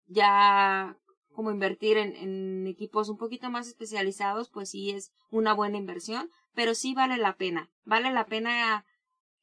ya 0.08 0.98
como 1.34 1.52
invertir 1.52 1.98
en, 1.98 2.16
en, 2.16 2.68
equipos 2.68 3.10
un 3.10 3.18
poquito 3.18 3.50
más 3.50 3.68
especializados, 3.68 4.50
pues 4.50 4.70
sí 4.70 4.92
es 4.92 5.12
una 5.30 5.54
buena 5.54 5.78
inversión, 5.78 6.32
pero 6.56 6.74
sí 6.74 6.94
vale 6.94 7.18
la 7.18 7.36
pena. 7.36 7.70
Vale 7.84 8.12
la 8.12 8.26
pena 8.26 8.86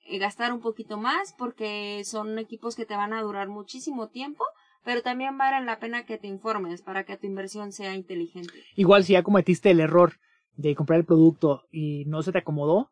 eh, 0.06 0.18
gastar 0.18 0.52
un 0.52 0.60
poquito 0.60 0.96
más 0.96 1.34
porque 1.38 2.02
son 2.04 2.38
equipos 2.38 2.74
que 2.74 2.86
te 2.86 2.96
van 2.96 3.12
a 3.12 3.22
durar 3.22 3.48
muchísimo 3.48 4.08
tiempo, 4.08 4.44
pero 4.84 5.02
también 5.02 5.38
vale 5.38 5.64
la 5.64 5.78
pena 5.78 6.04
que 6.04 6.18
te 6.18 6.26
informes 6.26 6.82
para 6.82 7.04
que 7.04 7.16
tu 7.16 7.26
inversión 7.26 7.72
sea 7.72 7.94
inteligente. 7.94 8.52
Igual 8.74 9.04
si 9.04 9.12
ya 9.12 9.22
cometiste 9.22 9.70
el 9.70 9.80
error 9.80 10.14
de 10.56 10.74
comprar 10.74 10.98
el 10.98 11.06
producto 11.06 11.64
y 11.70 12.04
no 12.06 12.22
se 12.22 12.32
te 12.32 12.38
acomodó, 12.38 12.90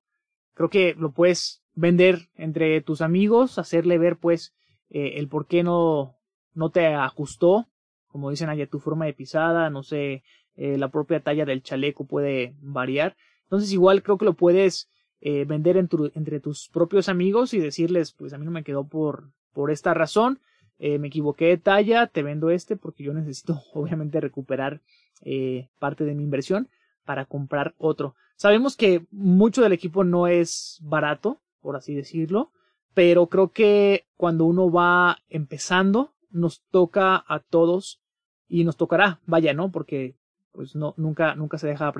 creo 0.54 0.70
que 0.70 0.94
lo 0.94 1.12
puedes 1.12 1.62
vender 1.74 2.28
entre 2.36 2.80
tus 2.80 3.00
amigos, 3.00 3.58
hacerle 3.58 3.98
ver 3.98 4.18
pues 4.18 4.54
eh, 4.90 5.14
el 5.16 5.28
por 5.28 5.46
qué 5.46 5.62
no, 5.62 6.16
no 6.54 6.70
te 6.70 6.86
ajustó, 6.86 7.66
como 8.06 8.30
dicen 8.30 8.48
allá 8.48 8.66
tu 8.66 8.80
forma 8.80 9.06
de 9.06 9.14
pisada, 9.14 9.70
no 9.70 9.82
sé, 9.82 10.22
eh, 10.56 10.76
la 10.78 10.88
propia 10.88 11.20
talla 11.20 11.44
del 11.44 11.62
chaleco 11.62 12.06
puede 12.06 12.54
variar. 12.60 13.16
Entonces 13.50 13.72
igual 13.72 14.04
creo 14.04 14.16
que 14.16 14.24
lo 14.24 14.34
puedes 14.34 14.88
eh, 15.20 15.44
vender 15.44 15.76
entre 15.76 16.38
tus 16.38 16.68
propios 16.68 17.08
amigos 17.08 17.52
y 17.52 17.58
decirles, 17.58 18.12
pues 18.12 18.32
a 18.32 18.38
mí 18.38 18.44
no 18.44 18.52
me 18.52 18.62
quedó 18.62 18.84
por, 18.86 19.32
por 19.52 19.72
esta 19.72 19.92
razón, 19.92 20.38
eh, 20.78 20.98
me 20.98 21.08
equivoqué 21.08 21.46
de 21.46 21.58
talla, 21.58 22.06
te 22.06 22.22
vendo 22.22 22.50
este 22.50 22.76
porque 22.76 23.02
yo 23.02 23.12
necesito 23.12 23.60
obviamente 23.74 24.20
recuperar 24.20 24.80
eh, 25.22 25.68
parte 25.80 26.04
de 26.04 26.14
mi 26.14 26.22
inversión 26.22 26.68
para 27.04 27.24
comprar 27.24 27.74
otro. 27.76 28.14
Sabemos 28.36 28.76
que 28.76 29.04
mucho 29.10 29.62
del 29.62 29.72
equipo 29.72 30.04
no 30.04 30.28
es 30.28 30.78
barato, 30.80 31.40
por 31.60 31.74
así 31.74 31.92
decirlo, 31.92 32.52
pero 32.94 33.26
creo 33.26 33.50
que 33.50 34.06
cuando 34.16 34.44
uno 34.44 34.70
va 34.70 35.18
empezando, 35.28 36.14
nos 36.30 36.62
toca 36.70 37.24
a 37.26 37.40
todos 37.40 38.00
y 38.46 38.62
nos 38.62 38.76
tocará, 38.76 39.20
vaya, 39.26 39.54
¿no? 39.54 39.72
Porque 39.72 40.14
pues 40.52 40.76
no, 40.76 40.94
nunca, 40.96 41.34
nunca 41.34 41.58
se 41.58 41.66
deja 41.66 41.84
de 41.84 41.90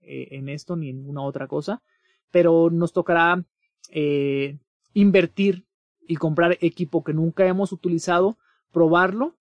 aprender 0.00 0.34
en 0.34 0.48
esto 0.48 0.76
ni 0.76 0.90
en 0.90 0.96
ninguna 0.96 1.22
otra 1.22 1.46
cosa 1.46 1.82
pero 2.30 2.70
nos 2.70 2.92
tocará 2.92 3.44
eh, 3.90 4.58
invertir 4.94 5.66
y 6.06 6.16
comprar 6.16 6.58
equipo 6.60 7.04
que 7.04 7.14
nunca 7.14 7.46
hemos 7.46 7.72
utilizado, 7.72 8.36
probarlo 8.72 9.36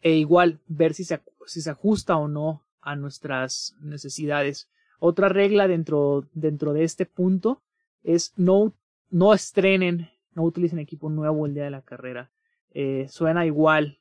e 0.00 0.16
igual 0.16 0.60
ver 0.66 0.94
si 0.94 1.04
se, 1.04 1.20
si 1.46 1.60
se 1.60 1.70
ajusta 1.70 2.16
o 2.16 2.28
no 2.28 2.64
a 2.80 2.96
nuestras 2.96 3.76
necesidades. 3.80 4.68
Otra 5.00 5.28
regla 5.28 5.68
dentro, 5.68 6.26
dentro 6.32 6.72
de 6.72 6.84
este 6.84 7.06
punto 7.06 7.62
es 8.02 8.32
no, 8.36 8.74
no 9.10 9.34
estrenen, 9.34 10.08
no 10.34 10.44
utilicen 10.44 10.78
equipo 10.78 11.10
nuevo 11.10 11.46
el 11.46 11.54
día 11.54 11.64
de 11.64 11.70
la 11.70 11.82
carrera. 11.82 12.30
Eh, 12.72 13.06
suena 13.08 13.46
igual 13.46 13.98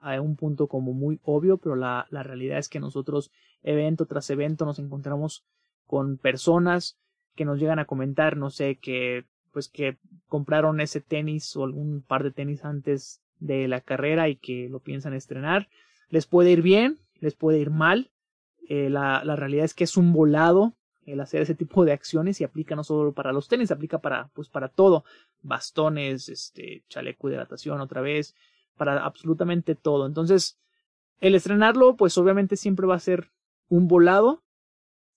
a 0.00 0.20
un 0.20 0.36
punto 0.36 0.66
como 0.66 0.92
muy 0.92 1.20
obvio, 1.24 1.58
pero 1.58 1.76
la, 1.76 2.06
la 2.10 2.22
realidad 2.22 2.58
es 2.58 2.68
que 2.68 2.80
nosotros 2.80 3.30
evento 3.62 4.06
tras 4.06 4.30
evento 4.30 4.64
nos 4.64 4.78
encontramos 4.78 5.44
con 5.86 6.18
personas 6.18 6.98
que 7.34 7.44
nos 7.44 7.58
llegan 7.58 7.78
a 7.78 7.84
comentar, 7.84 8.36
no 8.36 8.50
sé, 8.50 8.76
que 8.76 9.24
pues 9.52 9.68
que 9.68 9.98
compraron 10.28 10.80
ese 10.80 11.00
tenis 11.00 11.56
o 11.56 11.64
algún 11.64 12.02
par 12.02 12.22
de 12.22 12.30
tenis 12.30 12.64
antes 12.64 13.20
de 13.40 13.66
la 13.66 13.80
carrera 13.80 14.28
y 14.28 14.36
que 14.36 14.68
lo 14.68 14.80
piensan 14.80 15.14
estrenar. 15.14 15.68
Les 16.08 16.26
puede 16.26 16.50
ir 16.50 16.62
bien, 16.62 16.98
les 17.18 17.34
puede 17.34 17.58
ir 17.58 17.70
mal. 17.70 18.10
Eh, 18.68 18.88
la, 18.90 19.24
la, 19.24 19.34
realidad 19.34 19.64
es 19.64 19.74
que 19.74 19.84
es 19.84 19.96
un 19.96 20.12
volado 20.12 20.74
el 21.06 21.20
hacer 21.20 21.42
ese 21.42 21.54
tipo 21.54 21.84
de 21.84 21.92
acciones 21.92 22.40
y 22.40 22.44
aplica 22.44 22.76
no 22.76 22.84
solo 22.84 23.12
para 23.12 23.32
los 23.32 23.48
tenis, 23.48 23.70
aplica 23.70 23.98
para, 23.98 24.28
pues 24.34 24.48
para 24.48 24.68
todo. 24.68 25.04
Bastones, 25.42 26.28
este, 26.28 26.84
chaleco 26.88 27.28
de 27.28 27.34
hidratación 27.34 27.80
otra 27.80 28.00
vez, 28.00 28.36
para 28.76 29.04
absolutamente 29.04 29.74
todo. 29.74 30.06
Entonces, 30.06 30.58
el 31.20 31.34
estrenarlo, 31.34 31.96
pues 31.96 32.16
obviamente 32.18 32.56
siempre 32.56 32.86
va 32.86 32.94
a 32.94 33.00
ser 33.00 33.30
un 33.70 33.88
volado 33.88 34.42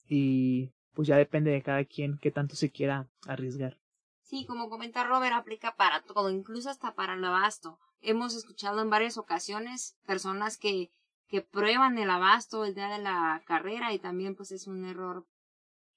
y 0.07 0.71
pues 0.93 1.07
ya 1.07 1.17
depende 1.17 1.51
de 1.51 1.63
cada 1.63 1.83
quien 1.83 2.17
qué 2.19 2.31
tanto 2.31 2.55
se 2.55 2.71
quiera 2.71 3.09
arriesgar. 3.27 3.77
Sí, 4.21 4.45
como 4.45 4.69
comenta 4.69 5.03
Robert, 5.03 5.35
aplica 5.35 5.75
para 5.75 6.01
todo, 6.01 6.29
incluso 6.29 6.69
hasta 6.69 6.95
para 6.95 7.15
el 7.15 7.25
abasto. 7.25 7.79
Hemos 7.99 8.35
escuchado 8.35 8.81
en 8.81 8.89
varias 8.89 9.17
ocasiones 9.17 9.97
personas 10.05 10.57
que, 10.57 10.91
que 11.27 11.41
prueban 11.41 11.97
el 11.97 12.09
abasto 12.09 12.63
el 12.63 12.75
día 12.75 12.87
de 12.87 12.99
la 12.99 13.41
carrera 13.45 13.91
y 13.93 13.99
también 13.99 14.35
pues 14.35 14.51
es 14.51 14.67
un 14.67 14.85
error 14.85 15.25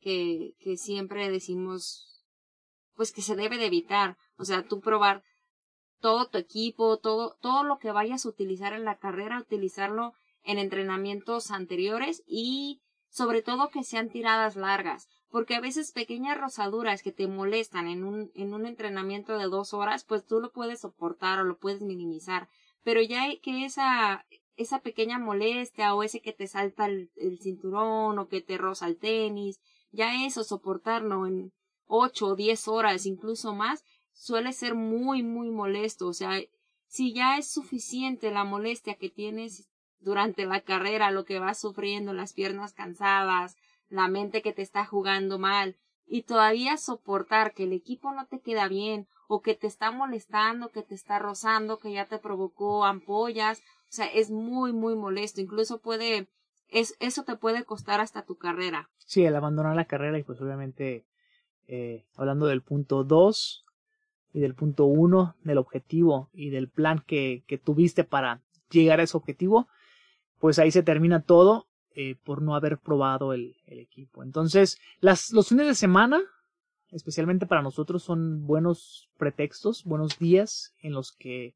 que, 0.00 0.54
que 0.58 0.76
siempre 0.76 1.30
decimos 1.30 2.24
pues 2.94 3.12
que 3.12 3.22
se 3.22 3.36
debe 3.36 3.58
de 3.58 3.66
evitar. 3.66 4.16
O 4.38 4.44
sea, 4.44 4.66
tú 4.66 4.80
probar 4.80 5.22
todo 6.00 6.28
tu 6.28 6.38
equipo, 6.38 6.98
todo, 6.98 7.36
todo 7.40 7.64
lo 7.64 7.78
que 7.78 7.92
vayas 7.92 8.24
a 8.24 8.28
utilizar 8.30 8.72
en 8.72 8.84
la 8.84 8.98
carrera, 8.98 9.40
utilizarlo 9.40 10.14
en 10.46 10.58
entrenamientos 10.58 11.50
anteriores 11.50 12.22
y 12.26 12.80
sobre 13.08 13.42
todo 13.42 13.70
que 13.70 13.82
sean 13.82 14.08
tiradas 14.08 14.56
largas, 14.56 15.08
porque 15.28 15.54
a 15.54 15.60
veces 15.60 15.92
pequeñas 15.92 16.38
rosaduras 16.38 17.02
que 17.02 17.12
te 17.12 17.26
molestan 17.26 17.88
en 17.88 18.04
un, 18.04 18.30
en 18.34 18.54
un 18.54 18.66
entrenamiento 18.66 19.38
de 19.38 19.46
dos 19.46 19.74
horas, 19.74 20.04
pues 20.04 20.24
tú 20.24 20.40
lo 20.40 20.52
puedes 20.52 20.80
soportar 20.80 21.40
o 21.40 21.44
lo 21.44 21.58
puedes 21.58 21.82
minimizar, 21.82 22.48
pero 22.82 23.02
ya 23.02 23.24
que 23.42 23.64
esa, 23.64 24.24
esa 24.56 24.80
pequeña 24.80 25.18
molestia 25.18 25.94
o 25.94 26.02
ese 26.02 26.20
que 26.20 26.32
te 26.32 26.46
salta 26.46 26.86
el, 26.86 27.10
cinturón 27.40 28.18
o 28.18 28.28
que 28.28 28.40
te 28.40 28.58
roza 28.58 28.86
el 28.86 28.98
tenis, 28.98 29.60
ya 29.90 30.24
eso 30.24 30.44
soportarlo 30.44 31.26
en 31.26 31.52
ocho 31.86 32.28
o 32.28 32.36
diez 32.36 32.68
horas, 32.68 33.06
incluso 33.06 33.54
más, 33.54 33.84
suele 34.12 34.52
ser 34.52 34.74
muy, 34.74 35.22
muy 35.22 35.50
molesto. 35.50 36.06
O 36.06 36.12
sea, 36.12 36.40
si 36.86 37.12
ya 37.12 37.38
es 37.38 37.50
suficiente 37.50 38.30
la 38.30 38.44
molestia 38.44 38.94
que 38.94 39.10
tienes 39.10 39.68
durante 40.00 40.46
la 40.46 40.60
carrera, 40.60 41.10
lo 41.10 41.24
que 41.24 41.38
vas 41.38 41.58
sufriendo, 41.58 42.12
las 42.12 42.32
piernas 42.32 42.72
cansadas, 42.72 43.56
la 43.88 44.08
mente 44.08 44.42
que 44.42 44.52
te 44.52 44.62
está 44.62 44.84
jugando 44.84 45.38
mal, 45.38 45.76
y 46.06 46.22
todavía 46.22 46.76
soportar 46.76 47.52
que 47.54 47.64
el 47.64 47.72
equipo 47.72 48.12
no 48.12 48.26
te 48.26 48.40
queda 48.40 48.68
bien, 48.68 49.08
o 49.28 49.42
que 49.42 49.54
te 49.54 49.66
está 49.66 49.90
molestando, 49.90 50.70
que 50.70 50.82
te 50.82 50.94
está 50.94 51.18
rozando, 51.18 51.78
que 51.78 51.92
ya 51.92 52.06
te 52.06 52.18
provocó 52.18 52.84
ampollas, 52.84 53.60
o 53.88 53.92
sea, 53.92 54.06
es 54.06 54.30
muy, 54.30 54.72
muy 54.72 54.94
molesto, 54.94 55.40
incluso 55.40 55.80
puede, 55.80 56.28
es, 56.68 56.96
eso 57.00 57.24
te 57.24 57.36
puede 57.36 57.64
costar 57.64 58.00
hasta 58.00 58.24
tu 58.24 58.36
carrera. 58.36 58.90
Sí, 58.98 59.24
el 59.24 59.36
abandonar 59.36 59.74
la 59.74 59.86
carrera 59.86 60.18
y 60.18 60.22
pues 60.22 60.40
obviamente, 60.40 61.06
eh, 61.66 62.06
hablando 62.16 62.46
del 62.46 62.62
punto 62.62 63.04
2 63.04 63.64
y 64.32 64.40
del 64.40 64.54
punto 64.54 64.86
1, 64.86 65.36
del 65.42 65.58
objetivo 65.58 66.28
y 66.32 66.50
del 66.50 66.68
plan 66.68 67.02
que, 67.06 67.44
que 67.46 67.58
tuviste 67.58 68.04
para 68.04 68.42
llegar 68.70 69.00
a 69.00 69.04
ese 69.04 69.16
objetivo, 69.16 69.68
pues 70.38 70.58
ahí 70.58 70.70
se 70.70 70.82
termina 70.82 71.22
todo 71.22 71.66
eh, 71.94 72.16
por 72.24 72.42
no 72.42 72.54
haber 72.54 72.78
probado 72.78 73.32
el, 73.32 73.56
equipo. 73.66 74.22
Entonces, 74.22 74.78
las, 75.00 75.32
los 75.32 75.48
fines 75.48 75.66
de 75.66 75.74
semana, 75.74 76.20
especialmente 76.90 77.46
para 77.46 77.62
nosotros, 77.62 78.02
son 78.02 78.46
buenos 78.46 79.08
pretextos, 79.16 79.84
buenos 79.84 80.18
días 80.18 80.74
en 80.80 80.92
los 80.92 81.12
que 81.12 81.54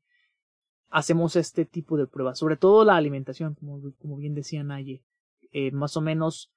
hacemos 0.88 1.36
este 1.36 1.64
tipo 1.64 1.96
de 1.96 2.06
pruebas. 2.06 2.38
Sobre 2.38 2.56
todo 2.56 2.84
la 2.84 2.96
alimentación, 2.96 3.54
como, 3.54 3.80
como 4.00 4.16
bien 4.16 4.34
decía 4.34 4.64
Naye. 4.64 5.02
Eh, 5.52 5.72
más 5.72 5.96
o 5.96 6.00
menos 6.00 6.52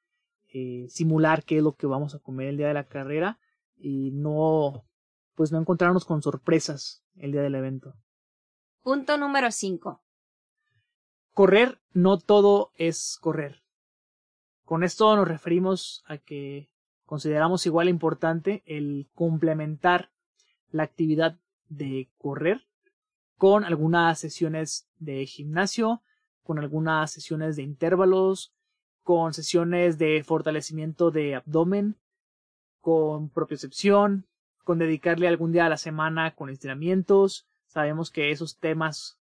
eh, 0.53 0.85
simular 0.87 1.43
qué 1.43 1.57
es 1.57 1.63
lo 1.63 1.75
que 1.75 1.87
vamos 1.87 2.13
a 2.13 2.19
comer 2.19 2.47
el 2.47 2.57
día 2.57 2.67
de 2.67 2.75
la 2.75 2.87
carrera 2.87 3.39
y 3.75 4.11
no, 4.11 4.85
pues 5.35 5.51
no 5.51 5.59
encontrarnos 5.59 6.05
con 6.05 6.21
sorpresas 6.21 7.03
el 7.17 7.31
día 7.31 7.41
del 7.41 7.55
evento. 7.55 7.95
Punto 8.83 9.17
número 9.17 9.51
5 9.51 10.02
correr 11.33 11.79
no 11.93 12.17
todo 12.17 12.71
es 12.75 13.17
correr. 13.19 13.63
Con 14.65 14.83
esto 14.83 15.15
nos 15.15 15.27
referimos 15.27 16.03
a 16.07 16.17
que 16.17 16.69
consideramos 17.05 17.65
igual 17.65 17.89
importante 17.89 18.63
el 18.65 19.09
complementar 19.13 20.11
la 20.71 20.83
actividad 20.83 21.37
de 21.69 22.09
correr 22.17 22.65
con 23.37 23.65
algunas 23.65 24.19
sesiones 24.19 24.87
de 24.99 25.25
gimnasio, 25.25 26.01
con 26.43 26.59
algunas 26.59 27.11
sesiones 27.11 27.55
de 27.55 27.63
intervalos, 27.63 28.53
con 29.03 29.33
sesiones 29.33 29.97
de 29.97 30.23
fortalecimiento 30.23 31.11
de 31.11 31.35
abdomen, 31.35 31.97
con 32.79 33.29
propiocepción, 33.29 34.25
con 34.63 34.79
dedicarle 34.79 35.27
algún 35.27 35.51
día 35.51 35.65
a 35.65 35.69
la 35.69 35.77
semana 35.77 36.35
con 36.35 36.49
estiramientos. 36.49 37.45
Sabemos 37.67 38.11
que 38.11 38.31
esos 38.31 38.57
temas 38.57 39.19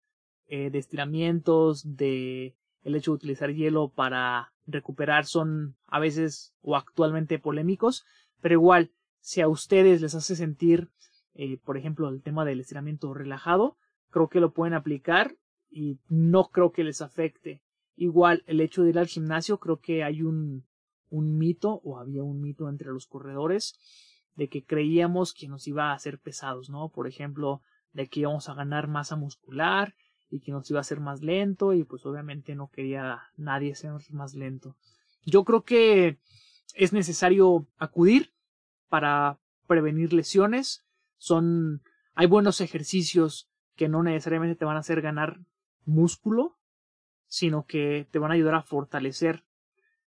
eh, 0.49 0.69
de 0.69 0.79
estiramientos, 0.79 1.95
de 1.95 2.55
el 2.81 2.95
hecho 2.95 3.11
de 3.11 3.15
utilizar 3.15 3.53
hielo 3.53 3.89
para 3.89 4.51
recuperar 4.65 5.25
son 5.25 5.75
a 5.85 5.99
veces 5.99 6.53
o 6.61 6.75
actualmente 6.75 7.39
polémicos, 7.39 8.03
pero 8.41 8.55
igual, 8.55 8.91
si 9.19 9.41
a 9.41 9.47
ustedes 9.47 10.01
les 10.01 10.15
hace 10.15 10.35
sentir, 10.35 10.89
eh, 11.33 11.59
por 11.63 11.77
ejemplo, 11.77 12.09
el 12.09 12.21
tema 12.21 12.45
del 12.45 12.61
estiramiento 12.61 13.13
relajado, 13.13 13.77
creo 14.09 14.29
que 14.29 14.39
lo 14.39 14.53
pueden 14.53 14.73
aplicar 14.73 15.35
y 15.69 15.99
no 16.07 16.49
creo 16.49 16.71
que 16.71 16.83
les 16.83 17.01
afecte. 17.01 17.61
Igual, 17.95 18.43
el 18.47 18.61
hecho 18.61 18.81
de 18.81 18.89
ir 18.89 18.97
al 18.97 19.07
gimnasio, 19.07 19.59
creo 19.59 19.79
que 19.79 20.03
hay 20.03 20.23
un, 20.23 20.65
un 21.09 21.37
mito, 21.37 21.81
o 21.83 21.99
había 21.99 22.23
un 22.23 22.41
mito 22.41 22.69
entre 22.69 22.89
los 22.89 23.07
corredores, 23.07 23.77
de 24.35 24.47
que 24.47 24.65
creíamos 24.65 25.33
que 25.33 25.47
nos 25.47 25.67
iba 25.67 25.91
a 25.91 25.93
hacer 25.93 26.19
pesados, 26.19 26.69
¿no? 26.69 26.89
Por 26.89 27.07
ejemplo, 27.07 27.61
de 27.91 28.07
que 28.07 28.21
íbamos 28.21 28.47
a 28.49 28.53
ganar 28.53 28.87
masa 28.87 29.15
muscular, 29.15 29.93
y 30.29 30.41
que 30.41 30.51
nos 30.51 30.69
iba 30.69 30.79
a 30.79 30.81
hacer 30.81 30.99
más 30.99 31.21
lento 31.21 31.73
y 31.73 31.83
pues 31.83 32.05
obviamente 32.05 32.55
no 32.55 32.69
quería 32.69 33.23
nadie 33.35 33.75
ser 33.75 33.91
más 34.11 34.35
lento. 34.35 34.75
Yo 35.25 35.43
creo 35.43 35.63
que 35.63 36.19
es 36.75 36.93
necesario 36.93 37.67
acudir 37.77 38.33
para 38.87 39.39
prevenir 39.67 40.13
lesiones. 40.13 40.85
Son 41.17 41.81
hay 42.13 42.27
buenos 42.27 42.61
ejercicios 42.61 43.49
que 43.75 43.87
no 43.87 44.03
necesariamente 44.03 44.55
te 44.55 44.65
van 44.65 44.75
a 44.75 44.81
hacer 44.81 45.01
ganar 45.01 45.39
músculo, 45.85 46.57
sino 47.27 47.65
que 47.65 48.07
te 48.11 48.19
van 48.19 48.31
a 48.31 48.33
ayudar 48.33 48.55
a 48.55 48.61
fortalecer 48.61 49.45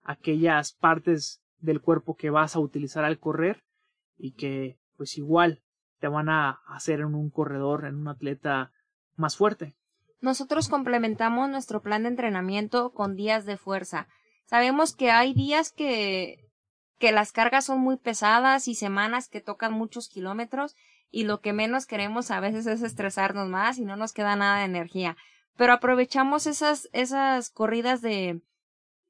aquellas 0.03 0.71
partes 0.71 1.43
del 1.59 1.81
cuerpo 1.81 2.15
que 2.15 2.29
vas 2.29 2.55
a 2.55 2.59
utilizar 2.59 3.03
al 3.03 3.19
correr 3.19 3.65
y 4.17 4.31
que 4.31 4.79
pues 4.95 5.17
igual 5.17 5.61
te 5.99 6.07
van 6.07 6.29
a 6.29 6.61
hacer 6.67 7.01
en 7.01 7.13
un 7.13 7.29
corredor, 7.29 7.85
en 7.85 7.95
un 7.95 8.07
atleta 8.07 8.71
más 9.15 9.35
fuerte. 9.35 9.75
Nosotros 10.19 10.67
complementamos 10.67 11.49
nuestro 11.49 11.81
plan 11.81 12.03
de 12.03 12.09
entrenamiento 12.09 12.91
con 12.91 13.15
días 13.15 13.45
de 13.45 13.57
fuerza. 13.57 14.07
Sabemos 14.45 14.95
que 14.95 15.11
hay 15.11 15.33
días 15.33 15.71
que, 15.71 16.49
que 16.97 17.11
las 17.11 17.31
cargas 17.31 17.65
son 17.65 17.79
muy 17.79 17.97
pesadas 17.97 18.67
y 18.67 18.75
semanas 18.75 19.29
que 19.29 19.41
tocan 19.41 19.73
muchos 19.73 20.09
kilómetros 20.09 20.75
y 21.11 21.23
lo 21.23 21.41
que 21.41 21.53
menos 21.53 21.85
queremos 21.85 22.31
a 22.31 22.39
veces 22.39 22.65
es 22.65 22.81
estresarnos 22.81 23.47
más 23.47 23.77
y 23.77 23.85
no 23.85 23.95
nos 23.95 24.13
queda 24.13 24.35
nada 24.35 24.59
de 24.59 24.65
energía. 24.65 25.17
Pero 25.55 25.73
aprovechamos 25.73 26.47
esas, 26.47 26.89
esas 26.93 27.49
corridas 27.49 28.01
de 28.01 28.41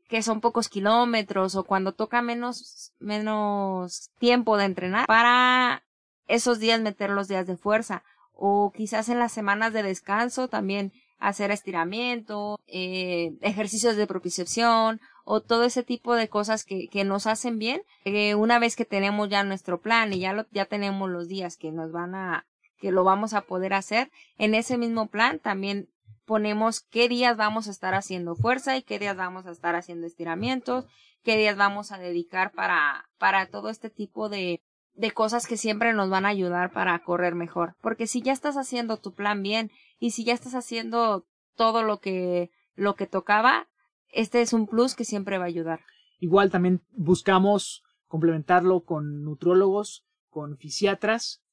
que 0.08 0.24
son 0.24 0.42
pocos 0.42 0.70
kilómetros 0.70 1.56
o 1.56 1.64
cuando 1.64 1.94
toca 1.94 2.22
menos, 2.22 2.94
menos 3.00 4.12
tiempo 4.20 4.58
de 4.58 4.66
entrenar 4.66 5.06
para 5.06 5.84
esos 6.28 6.60
días 6.60 6.82
meter 6.82 7.10
los 7.10 7.28
días 7.28 7.48
de 7.48 7.58
fuerza 7.58 8.04
o 8.38 8.72
quizás 8.72 9.10
en 9.10 9.20
las 9.20 9.32
semanas 9.32 9.74
de 9.74 9.84
descanso 9.84 10.48
también 10.48 10.94
hacer 11.20 11.50
estiramiento, 11.50 12.60
eh, 12.68 13.34
ejercicios 13.42 13.96
de 13.96 14.06
propiocepción 14.06 15.02
o 15.26 15.42
todo 15.42 15.64
ese 15.64 15.84
tipo 15.84 16.14
de 16.14 16.30
cosas 16.30 16.64
que, 16.64 16.88
que 16.90 17.04
nos 17.04 17.26
hacen 17.26 17.58
bien. 17.58 17.82
Eh, 18.06 18.36
una 18.36 18.60
vez 18.60 18.76
que 18.76 18.86
tenemos 18.86 19.28
ya 19.30 19.44
nuestro 19.44 19.82
plan 19.82 20.14
y 20.14 20.20
ya 20.20 20.34
lo, 20.34 20.46
ya 20.52 20.66
tenemos 20.66 21.10
los 21.10 21.28
días 21.28 21.58
que 21.58 21.72
nos 21.72 21.92
van 21.92 22.14
a, 22.14 22.46
que 22.80 22.92
lo 22.92 23.04
vamos 23.04 23.34
a 23.34 23.42
poder 23.42 23.74
hacer, 23.74 24.12
en 24.38 24.54
ese 24.54 24.78
mismo 24.78 25.08
plan 25.08 25.40
también 25.40 25.90
ponemos 26.26 26.82
qué 26.82 27.10
días 27.10 27.38
vamos 27.38 27.68
a 27.68 27.72
estar 27.72 27.96
haciendo 27.96 28.36
fuerza 28.36 28.78
y 28.78 28.84
qué 28.84 29.00
días 29.00 29.18
vamos 29.18 29.46
a 29.48 29.52
estar 29.52 29.76
haciendo 29.76 30.06
estiramientos, 30.06 30.86
qué 31.24 31.38
días 31.38 31.58
vamos 31.58 31.92
a 31.92 31.98
dedicar 31.98 32.52
para, 32.52 33.10
para 33.18 33.48
todo 33.48 33.70
este 33.70 33.90
tipo 33.90 34.30
de, 34.30 34.62
de 34.98 35.12
cosas 35.12 35.48
que 35.48 35.58
siempre 35.58 35.94
nos 35.94 36.10
van 36.10 36.26
a 36.26 36.30
ayudar 36.30 36.72
para 36.72 36.98
correr 37.00 37.36
mejor. 37.36 37.76
Porque 37.82 38.08
si 38.08 38.22
ya 38.22 38.34
estás 38.34 38.58
haciendo 38.58 38.98
tu 38.98 39.14
plan 39.14 39.44
bien 39.44 39.72
y 40.00 40.12
si 40.12 40.24
ya 40.26 40.34
estás 40.34 40.56
haciendo 40.56 41.26
todo 41.56 41.84
lo 41.84 42.00
que, 42.00 42.52
lo 42.76 42.96
que 42.96 43.06
tocaba, 43.06 43.68
este 44.10 44.42
es 44.42 44.54
un 44.54 44.68
plus 44.68 44.96
que 44.96 45.06
siempre 45.06 45.38
va 45.38 45.46
a 45.46 45.48
ayudar. 45.48 45.82
Igual 46.20 46.50
también 46.50 46.82
buscamos 46.92 47.84
complementarlo 48.08 48.82
con 48.82 49.24
nutrólogos, 49.24 50.04
con 50.30 50.58
fisiatras, 50.58 51.44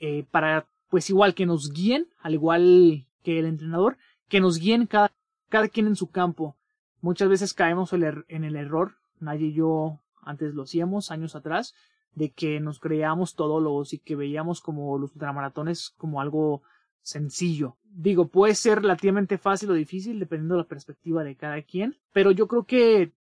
eh, 0.00 0.26
para 0.30 0.66
pues 0.88 1.08
igual 1.10 1.34
que 1.34 1.46
nos 1.46 1.72
guíen, 1.72 2.08
al 2.20 2.34
igual 2.34 3.06
que 3.22 3.38
el 3.38 3.46
entrenador, 3.46 3.96
que 4.28 4.40
nos 4.40 4.58
guíen 4.58 4.86
cada, 4.86 5.12
cada 5.48 5.68
quien 5.68 5.86
en 5.86 5.96
su 5.96 6.10
campo. 6.10 6.56
Muchas 7.00 7.28
veces 7.28 7.54
caemos 7.54 7.92
en 7.92 8.44
el 8.44 8.56
error, 8.56 8.96
nadie 9.20 9.48
y 9.48 9.52
yo 9.52 10.00
antes 10.22 10.54
lo 10.54 10.62
hacíamos 10.62 11.10
años 11.10 11.36
atrás, 11.36 11.74
de 12.18 12.32
que 12.32 12.58
nos 12.58 12.80
creíamos 12.80 13.36
todólogos 13.36 13.92
y 13.94 13.98
que 13.98 14.16
veíamos 14.16 14.60
como 14.60 14.98
los 14.98 15.12
ultramaratones 15.12 15.90
como 15.96 16.20
algo 16.20 16.62
sencillo. 17.00 17.76
Digo, 17.84 18.28
puede 18.28 18.54
ser 18.54 18.82
relativamente 18.82 19.38
fácil 19.38 19.70
o 19.70 19.74
difícil 19.74 20.18
dependiendo 20.18 20.56
de 20.56 20.62
la 20.62 20.68
perspectiva 20.68 21.22
de 21.22 21.36
cada 21.36 21.62
quien, 21.62 21.96
pero 22.12 22.32
yo 22.32 22.48
creo 22.48 22.64
que 22.64 23.12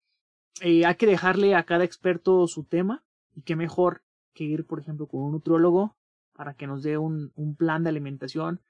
eh, 0.62 0.86
hay 0.86 0.95
que 0.95 1.05
dejarle 1.05 1.55
a 1.55 1.63
cada 1.63 1.83
experto 1.83 2.47
su 2.47 2.63
tema 2.63 3.03
y 3.36 3.43
qué 3.43 3.55
mejor 3.55 4.01
que 4.33 4.43
ir, 4.43 4.65
por 4.65 4.79
ejemplo, 4.79 5.07
con 5.07 5.21
un 5.21 5.31
nutriólogo 5.33 5.95
para 6.33 6.55
que 6.55 6.67
nos 6.67 6.81
dé 6.81 6.97
un, 6.97 7.31
un 7.36 7.55
plan 7.55 7.83
de 7.83 7.89
alimentación. 7.89 8.62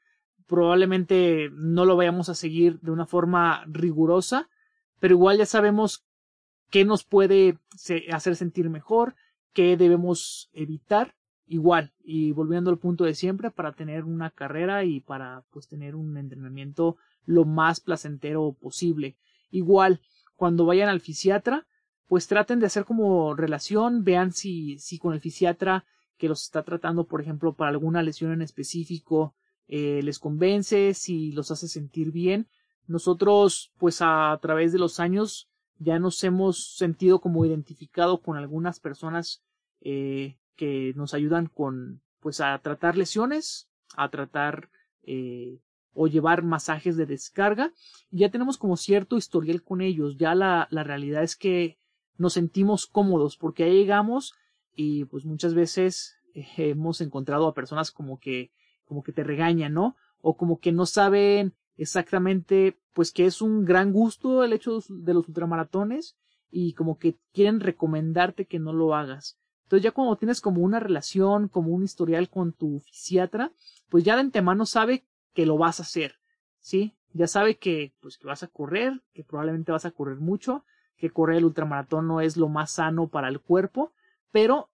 Probablemente 0.45 1.49
no 1.53 1.85
lo 1.85 1.95
vayamos 1.95 2.27
a 2.27 2.35
seguir 2.35 2.79
de 2.81 2.91
una 2.91 3.05
forma 3.05 3.63
rigurosa, 3.67 4.49
pero 4.99 5.15
igual 5.15 5.37
ya 5.37 5.45
sabemos 5.45 6.05
qué 6.69 6.83
nos 6.83 7.05
puede 7.05 7.57
hacer 8.11 8.35
sentir 8.35 8.69
mejor, 8.69 9.15
qué 9.53 9.77
debemos 9.77 10.49
evitar 10.53 11.15
igual 11.47 11.93
y 12.03 12.31
volviendo 12.31 12.69
al 12.69 12.77
punto 12.77 13.05
de 13.05 13.15
siempre 13.15 13.51
para 13.51 13.73
tener 13.73 14.03
una 14.03 14.31
carrera 14.31 14.83
y 14.83 14.99
para 14.99 15.45
pues 15.51 15.67
tener 15.67 15.95
un 15.95 16.17
entrenamiento 16.17 16.97
lo 17.25 17.45
más 17.45 17.79
placentero 17.79 18.55
posible. 18.59 19.17
Igual 19.49 20.01
cuando 20.35 20.65
vayan 20.65 20.89
al 20.89 21.01
fisiatra 21.01 21.67
pues 22.07 22.27
traten 22.27 22.59
de 22.59 22.67
hacer 22.67 22.85
como 22.85 23.33
relación 23.33 24.03
vean 24.03 24.31
si 24.31 24.77
si 24.79 24.97
con 24.99 25.13
el 25.13 25.21
fisiatra 25.21 25.85
que 26.17 26.27
los 26.27 26.43
está 26.43 26.63
tratando 26.63 27.07
por 27.07 27.21
ejemplo 27.21 27.53
para 27.53 27.71
alguna 27.71 28.03
lesión 28.03 28.31
en 28.31 28.41
específico 28.41 29.35
eh, 29.67 30.01
les 30.03 30.19
convence 30.19 30.93
si 30.93 31.31
los 31.31 31.51
hace 31.51 31.67
sentir 31.67 32.11
bien. 32.11 32.47
Nosotros 32.87 33.71
pues 33.77 34.01
a 34.01 34.37
través 34.41 34.71
de 34.71 34.79
los 34.79 34.99
años 34.99 35.49
ya 35.79 35.99
nos 35.99 36.23
hemos 36.23 36.75
sentido 36.75 37.19
como 37.19 37.45
identificado 37.45 38.21
con 38.21 38.37
algunas 38.37 38.79
personas 38.79 39.43
eh, 39.81 40.37
que 40.55 40.93
nos 40.95 41.13
ayudan 41.13 41.47
con, 41.47 42.01
pues, 42.19 42.41
a 42.41 42.57
tratar 42.59 42.97
lesiones, 42.97 43.69
a 43.95 44.09
tratar 44.09 44.69
eh, 45.03 45.59
o 45.93 46.07
llevar 46.07 46.43
masajes 46.43 46.97
de 46.97 47.05
descarga. 47.05 47.73
Y 48.11 48.19
ya 48.19 48.29
tenemos 48.29 48.57
como 48.57 48.77
cierto 48.77 49.17
historial 49.17 49.63
con 49.63 49.81
ellos. 49.81 50.17
Ya 50.17 50.35
la, 50.35 50.67
la 50.71 50.83
realidad 50.83 51.23
es 51.23 51.35
que 51.35 51.77
nos 52.17 52.33
sentimos 52.33 52.87
cómodos 52.87 53.37
porque 53.37 53.63
ahí 53.63 53.73
llegamos 53.73 54.33
y 54.75 55.05
pues 55.05 55.25
muchas 55.25 55.53
veces 55.53 56.15
eh, 56.33 56.45
hemos 56.57 57.01
encontrado 57.01 57.47
a 57.47 57.53
personas 57.53 57.91
como 57.91 58.19
que 58.19 58.51
como 58.85 59.03
que 59.03 59.11
te 59.11 59.23
regañan, 59.23 59.73
¿no? 59.73 59.95
O 60.21 60.37
como 60.37 60.59
que 60.59 60.71
no 60.71 60.85
saben 60.85 61.53
exactamente 61.77 62.77
pues 62.93 63.11
que 63.11 63.25
es 63.25 63.41
un 63.41 63.63
gran 63.63 63.93
gusto 63.93 64.43
el 64.43 64.53
hecho 64.53 64.79
de 64.89 65.13
los 65.13 65.27
ultramaratones 65.27 66.17
y 66.49 66.73
como 66.73 66.97
que 66.97 67.17
quieren 67.33 67.59
recomendarte 67.59 68.45
que 68.45 68.59
no 68.59 68.73
lo 68.73 68.95
hagas. 68.95 69.37
Entonces 69.63 69.83
ya 69.83 69.91
cuando 69.91 70.15
tienes 70.15 70.41
como 70.41 70.61
una 70.61 70.79
relación, 70.79 71.49
como 71.49 71.71
un 71.71 71.83
historial 71.83 72.29
con 72.29 72.53
tu 72.53 72.79
fisiatra, 72.79 73.51
pues 73.89 74.03
ya 74.03 74.15
de 74.15 74.21
antemano 74.21 74.65
sabe 74.65 75.05
que 75.33 75.45
lo 75.45 75.57
vas 75.57 75.79
a 75.79 75.83
hacer, 75.83 76.15
¿sí? 76.59 76.95
Ya 77.13 77.27
sabe 77.27 77.57
que 77.57 77.93
pues 77.99 78.17
que 78.17 78.27
vas 78.27 78.43
a 78.43 78.47
correr, 78.47 79.03
que 79.13 79.23
probablemente 79.23 79.71
vas 79.71 79.85
a 79.85 79.91
correr 79.91 80.17
mucho, 80.17 80.63
que 80.95 81.11
correr 81.11 81.37
el 81.37 81.45
ultramaratón 81.45 82.07
no 82.07 82.21
es 82.21 82.37
lo 82.37 82.47
más 82.49 82.71
sano 82.71 83.09
para 83.09 83.27
el 83.27 83.39
cuerpo, 83.39 83.93
pero 84.31 84.69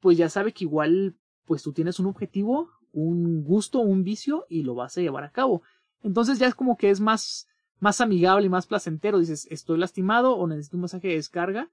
pues 0.00 0.18
ya 0.18 0.28
sabe 0.28 0.52
que 0.52 0.64
igual 0.64 1.16
pues 1.44 1.62
tú 1.62 1.72
tienes 1.72 1.98
un 2.00 2.06
objetivo, 2.06 2.70
un 2.92 3.42
gusto, 3.44 3.80
un 3.80 4.04
vicio 4.04 4.46
y 4.48 4.62
lo 4.62 4.74
vas 4.74 4.98
a 4.98 5.00
llevar 5.00 5.24
a 5.24 5.32
cabo. 5.32 5.62
Entonces 6.02 6.38
ya 6.38 6.46
es 6.46 6.54
como 6.54 6.76
que 6.76 6.90
es 6.90 7.00
más 7.00 7.46
más 7.82 8.00
amigable 8.00 8.46
y 8.46 8.48
más 8.48 8.66
placentero. 8.66 9.18
Dices, 9.18 9.48
estoy 9.50 9.76
lastimado 9.76 10.36
o 10.36 10.46
necesito 10.46 10.76
un 10.76 10.82
masaje 10.82 11.08
de 11.08 11.14
descarga 11.16 11.68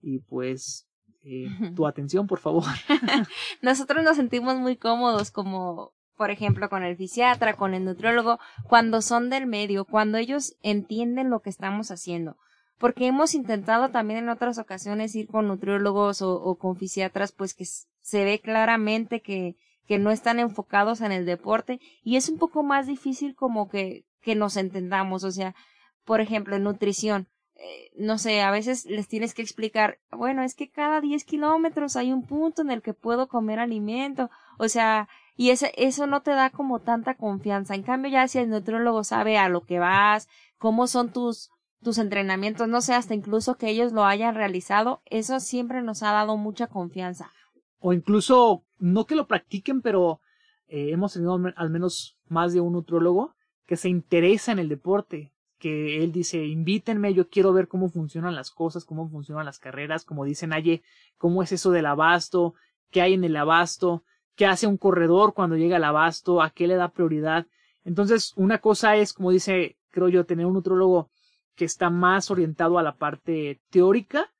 y 0.00 0.20
pues 0.20 0.88
eh, 1.22 1.48
tu 1.76 1.86
atención, 1.86 2.26
por 2.26 2.38
favor. 2.38 2.64
Nosotros 3.62 4.02
nos 4.02 4.16
sentimos 4.16 4.56
muy 4.56 4.76
cómodos 4.76 5.30
como 5.30 5.92
por 6.20 6.30
ejemplo, 6.30 6.68
con 6.68 6.82
el 6.82 6.98
fisiatra, 6.98 7.56
con 7.56 7.72
el 7.72 7.86
nutriólogo, 7.86 8.38
cuando 8.68 9.00
son 9.00 9.30
del 9.30 9.46
medio, 9.46 9.86
cuando 9.86 10.18
ellos 10.18 10.54
entienden 10.60 11.30
lo 11.30 11.40
que 11.40 11.48
estamos 11.48 11.90
haciendo. 11.90 12.36
Porque 12.76 13.06
hemos 13.06 13.34
intentado 13.34 13.88
también 13.88 14.18
en 14.18 14.28
otras 14.28 14.58
ocasiones 14.58 15.14
ir 15.14 15.28
con 15.28 15.48
nutriólogos 15.48 16.20
o, 16.20 16.34
o 16.34 16.58
con 16.58 16.76
fisiatras, 16.76 17.32
pues 17.32 17.54
que 17.54 17.64
se 17.64 18.24
ve 18.24 18.38
claramente 18.38 19.22
que, 19.22 19.56
que 19.90 19.98
no 19.98 20.12
están 20.12 20.38
enfocados 20.38 21.00
en 21.00 21.10
el 21.10 21.26
deporte 21.26 21.80
y 22.04 22.14
es 22.14 22.28
un 22.28 22.38
poco 22.38 22.62
más 22.62 22.86
difícil 22.86 23.34
como 23.34 23.68
que 23.68 24.04
que 24.20 24.36
nos 24.36 24.56
entendamos, 24.56 25.24
o 25.24 25.32
sea, 25.32 25.56
por 26.04 26.20
ejemplo, 26.20 26.54
en 26.54 26.62
nutrición, 26.62 27.26
eh, 27.56 27.90
no 27.96 28.16
sé, 28.16 28.40
a 28.40 28.52
veces 28.52 28.86
les 28.86 29.08
tienes 29.08 29.34
que 29.34 29.42
explicar, 29.42 29.98
bueno, 30.12 30.44
es 30.44 30.54
que 30.54 30.70
cada 30.70 31.00
10 31.00 31.24
kilómetros 31.24 31.96
hay 31.96 32.12
un 32.12 32.24
punto 32.24 32.62
en 32.62 32.70
el 32.70 32.82
que 32.82 32.94
puedo 32.94 33.26
comer 33.26 33.58
alimento, 33.58 34.30
o 34.60 34.68
sea, 34.68 35.08
y 35.34 35.50
ese, 35.50 35.72
eso 35.76 36.06
no 36.06 36.22
te 36.22 36.30
da 36.30 36.50
como 36.50 36.78
tanta 36.78 37.16
confianza. 37.16 37.74
En 37.74 37.82
cambio, 37.82 38.12
ya 38.12 38.28
si 38.28 38.38
el 38.38 38.48
nutriólogo 38.48 39.02
sabe 39.02 39.38
a 39.38 39.48
lo 39.48 39.62
que 39.62 39.80
vas, 39.80 40.28
cómo 40.56 40.86
son 40.86 41.12
tus, 41.12 41.50
tus 41.82 41.98
entrenamientos, 41.98 42.68
no 42.68 42.80
sé, 42.80 42.94
hasta 42.94 43.14
incluso 43.14 43.56
que 43.56 43.70
ellos 43.70 43.90
lo 43.90 44.04
hayan 44.04 44.36
realizado, 44.36 45.02
eso 45.06 45.40
siempre 45.40 45.82
nos 45.82 46.04
ha 46.04 46.12
dado 46.12 46.36
mucha 46.36 46.68
confianza. 46.68 47.32
O 47.80 47.92
incluso, 47.92 48.64
no 48.78 49.06
que 49.06 49.16
lo 49.16 49.26
practiquen, 49.26 49.82
pero 49.82 50.20
eh, 50.68 50.90
hemos 50.92 51.14
tenido 51.14 51.38
al 51.56 51.70
menos 51.70 52.16
más 52.28 52.52
de 52.52 52.60
un 52.60 52.74
nutriólogo 52.74 53.34
que 53.66 53.76
se 53.76 53.88
interesa 53.88 54.52
en 54.52 54.58
el 54.58 54.68
deporte, 54.68 55.32
que 55.58 56.02
él 56.02 56.12
dice, 56.12 56.44
invítenme, 56.44 57.12
yo 57.14 57.28
quiero 57.28 57.52
ver 57.52 57.68
cómo 57.68 57.88
funcionan 57.88 58.34
las 58.34 58.50
cosas, 58.50 58.84
cómo 58.84 59.08
funcionan 59.08 59.44
las 59.44 59.58
carreras, 59.58 60.04
como 60.04 60.24
dicen 60.24 60.52
Aye, 60.52 60.82
cómo 61.18 61.42
es 61.42 61.52
eso 61.52 61.70
del 61.70 61.86
abasto, 61.86 62.54
qué 62.90 63.02
hay 63.02 63.14
en 63.14 63.24
el 63.24 63.36
abasto, 63.36 64.04
qué 64.36 64.46
hace 64.46 64.66
un 64.66 64.76
corredor 64.76 65.34
cuando 65.34 65.56
llega 65.56 65.76
al 65.76 65.84
abasto, 65.84 66.42
a 66.42 66.50
qué 66.50 66.66
le 66.66 66.76
da 66.76 66.92
prioridad. 66.92 67.46
Entonces, 67.84 68.32
una 68.36 68.58
cosa 68.58 68.96
es, 68.96 69.12
como 69.12 69.30
dice, 69.30 69.76
creo 69.90 70.08
yo, 70.08 70.24
tener 70.24 70.46
un 70.46 70.54
nutrólogo 70.54 71.10
que 71.54 71.64
está 71.64 71.90
más 71.90 72.30
orientado 72.30 72.78
a 72.78 72.82
la 72.82 72.96
parte 72.96 73.60
teórica 73.70 74.30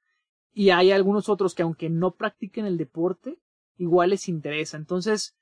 y 0.60 0.68
hay 0.68 0.92
algunos 0.92 1.30
otros 1.30 1.54
que 1.54 1.62
aunque 1.62 1.88
no 1.88 2.16
practiquen 2.16 2.66
el 2.66 2.76
deporte, 2.76 3.38
igual 3.78 4.10
les 4.10 4.28
interesa. 4.28 4.76
Entonces, 4.76 5.34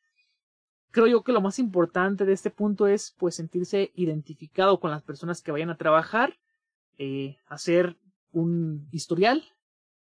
creo 0.92 1.09
yo 1.09 1.24
que 1.24 1.33
lo 1.33 1.40
más 1.40 1.59
importante 1.59 2.24
de 2.24 2.33
este 2.33 2.50
punto 2.50 2.87
es 2.87 3.16
pues 3.18 3.35
sentirse 3.35 3.90
identificado 3.96 4.78
con 4.78 4.92
las 4.92 5.02
personas 5.02 5.42
que 5.42 5.50
vayan 5.50 5.70
a 5.70 5.76
trabajar, 5.76 6.38
eh, 6.98 7.37
hacer 7.46 7.98
un 8.31 8.87
historial 8.92 9.42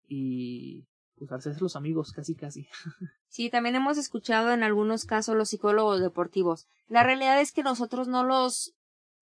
y 0.09 0.87
pues 1.19 1.31
hacerse 1.33 1.61
los 1.61 1.77
amigos 1.77 2.11
casi 2.13 2.35
casi. 2.35 2.67
Sí, 3.29 3.51
también 3.51 3.75
hemos 3.75 3.99
escuchado 3.99 4.53
en 4.53 4.63
algunos 4.63 5.05
casos 5.05 5.37
los 5.37 5.51
psicólogos 5.51 6.01
deportivos. 6.01 6.67
La 6.87 7.03
realidad 7.03 7.41
es 7.43 7.53
que 7.53 7.63
nosotros 7.65 8.09
no 8.09 8.25
los, 8.25 8.75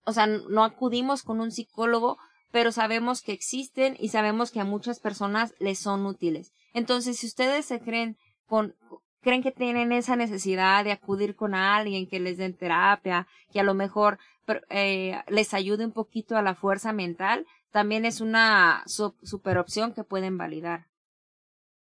o 0.05 0.13
sea, 0.13 0.29
no 0.29 0.63
acudimos 0.63 1.25
con 1.25 1.41
un 1.41 1.51
psicólogo, 1.51 2.19
pero 2.53 2.71
sabemos 2.71 3.23
que 3.23 3.33
existen 3.33 3.97
y 3.99 4.11
sabemos 4.11 4.53
que 4.53 4.61
a 4.61 4.65
muchas 4.65 5.01
personas 5.01 5.55
les 5.59 5.81
son 5.81 6.07
útiles. 6.07 6.53
Entonces, 6.75 7.19
si 7.19 7.27
ustedes 7.27 7.65
se 7.65 7.81
creen 7.81 8.17
con, 8.47 8.77
creen 9.23 9.43
que 9.43 9.51
tienen 9.51 9.91
esa 9.91 10.15
necesidad 10.15 10.85
de 10.85 10.93
acudir 10.93 11.35
con 11.35 11.55
alguien 11.55 12.07
que 12.07 12.21
les 12.21 12.37
den 12.37 12.57
terapia, 12.57 13.27
que 13.53 13.59
a 13.59 13.65
lo 13.65 13.75
mejor 13.75 14.19
eh, 14.69 15.19
les 15.29 15.55
ayude 15.55 15.87
un 15.87 15.93
poquito 15.93 16.37
a 16.37 16.43
la 16.43 16.55
fuerza 16.55 16.93
mental, 16.93 17.47
también 17.71 18.05
es 18.05 18.21
una 18.21 18.85
super 18.87 19.59
opción 19.59 19.95
que 19.95 20.05
pueden 20.05 20.37
validar. 20.37 20.87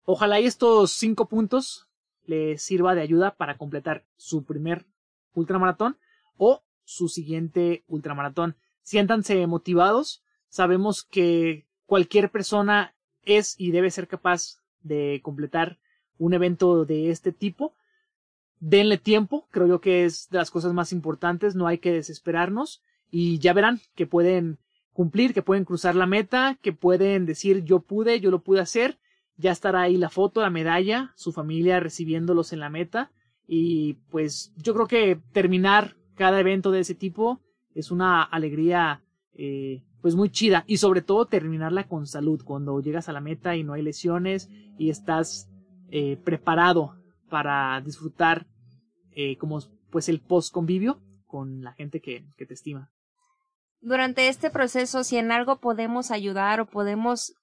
Ojalá 0.05 0.39
y 0.39 0.47
estos 0.47 0.93
cinco 0.93 1.29
puntos 1.29 1.89
les 2.27 2.63
sirva 2.63 2.95
de 2.95 3.01
ayuda 3.01 3.37
para 3.37 3.57
completar 3.57 4.05
su 4.17 4.45
primer 4.45 4.85
ultramaratón 5.33 5.97
o 6.37 6.63
su 6.85 7.09
siguiente 7.09 7.85
ultramaratón. 7.89 8.57
Siéntanse 8.83 9.47
motivados. 9.47 10.23
Sabemos 10.53 11.03
que 11.03 11.65
cualquier 11.87 12.31
persona 12.31 12.95
es 13.25 13.55
y 13.59 13.71
debe 13.71 13.91
ser 13.91 14.07
capaz 14.07 14.59
de 14.83 15.21
completar 15.23 15.79
un 16.19 16.35
evento 16.35 16.85
de 16.85 17.09
este 17.09 17.33
tipo. 17.33 17.75
Denle 18.61 18.99
tiempo, 18.99 19.49
creo 19.51 19.67
yo 19.67 19.81
que 19.81 20.05
es 20.05 20.29
de 20.29 20.37
las 20.37 20.51
cosas 20.51 20.75
más 20.75 20.93
importantes, 20.93 21.55
no 21.55 21.69
hay 21.69 21.79
que 21.79 21.91
desesperarnos. 21.91 22.83
Y 23.11 23.39
ya 23.39 23.55
verán 23.55 23.81
que 23.95 24.07
pueden 24.07 24.59
cumplir, 24.93 25.33
que 25.33 25.41
pueden 25.41 25.65
cruzar 25.65 25.95
la 25.95 26.05
meta, 26.05 26.59
que 26.61 26.75
pueden 26.75 27.25
decir 27.25 27.65
yo 27.65 27.81
pude, 27.81 28.21
yo 28.21 28.31
lo 28.31 28.43
pude 28.43 28.61
hacer, 28.61 28.99
ya 29.39 29.53
estará 29.53 29.81
ahí 29.81 29.97
la 29.97 30.11
foto, 30.11 30.43
la 30.43 30.51
medalla, 30.51 31.15
su 31.17 31.33
familia 31.33 31.81
recibiéndolos 31.81 32.53
en 32.53 32.61
la 32.61 32.69
meta. 32.69 33.11
Y 33.49 33.95
pues 34.11 34.53
yo 34.59 34.75
creo 34.75 34.87
que 34.87 35.19
terminar 35.33 35.97
cada 36.15 36.41
evento 36.41 36.71
de 36.73 36.81
ese 36.81 36.95
tipo 36.95 37.41
es 37.75 37.91
una 37.91 38.23
alegría 38.23 39.01
eh, 39.33 39.83
pues 40.03 40.17
muy 40.17 40.31
chida 40.31 40.65
y 40.67 40.77
sobre 40.77 41.01
todo 41.01 41.27
terminarla 41.27 41.89
con 41.89 42.07
salud 42.07 42.43
cuando 42.45 42.81
llegas 42.81 43.09
a 43.09 43.13
la 43.13 43.21
meta 43.21 43.57
y 43.57 43.63
no 43.63 43.73
hay 43.73 43.83
lesiones 43.83 44.51
y 44.77 44.91
estás 44.91 45.49
eh, 45.91 46.19
preparado 46.23 46.97
para 47.31 47.81
disfrutar 47.81 48.47
eh, 49.13 49.39
como 49.39 49.61
pues 49.91 50.09
el 50.09 50.21
post 50.21 50.53
convivio 50.53 51.01
con 51.27 51.63
la 51.63 51.73
gente 51.73 52.01
que, 52.01 52.27
que 52.37 52.45
te 52.45 52.55
estima. 52.55 52.91
Durante 53.81 54.29
este 54.29 54.51
proceso, 54.51 55.05
si 55.05 55.17
en 55.17 55.33
algo 55.33 55.61
podemos 55.61 56.11
ayudar 56.11 56.61
o 56.61 56.67
podemos 56.67 57.35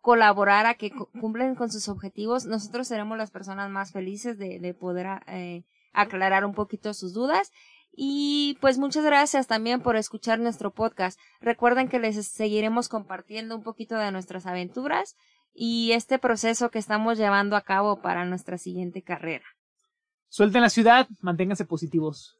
colaborar 0.00 0.66
a 0.66 0.74
que 0.74 0.90
cumplen 1.20 1.54
con 1.54 1.70
sus 1.70 1.88
objetivos, 1.88 2.46
nosotros 2.46 2.88
seremos 2.88 3.16
las 3.16 3.30
personas 3.30 3.70
más 3.70 3.92
felices 3.92 4.38
de, 4.38 4.58
de 4.60 4.74
poder 4.74 5.06
eh, 5.28 5.64
aclarar 5.92 6.44
un 6.44 6.52
poquito 6.52 6.92
sus 6.92 7.14
dudas. 7.14 7.50
Y 7.96 8.58
pues 8.60 8.78
muchas 8.78 9.04
gracias 9.04 9.46
también 9.46 9.80
por 9.80 9.96
escuchar 9.96 10.40
nuestro 10.40 10.72
podcast. 10.72 11.18
Recuerden 11.40 11.88
que 11.88 11.98
les 11.98 12.26
seguiremos 12.26 12.88
compartiendo 12.88 13.54
un 13.56 13.62
poquito 13.62 13.96
de 13.96 14.10
nuestras 14.10 14.46
aventuras 14.46 15.16
y 15.54 15.92
este 15.92 16.18
proceso 16.18 16.70
que 16.70 16.80
estamos 16.80 17.16
llevando 17.18 17.56
a 17.56 17.62
cabo 17.62 18.00
para 18.02 18.24
nuestra 18.24 18.58
siguiente 18.58 19.02
carrera. 19.02 19.44
Suelten 20.28 20.62
la 20.62 20.70
ciudad, 20.70 21.06
manténganse 21.20 21.64
positivos. 21.64 22.36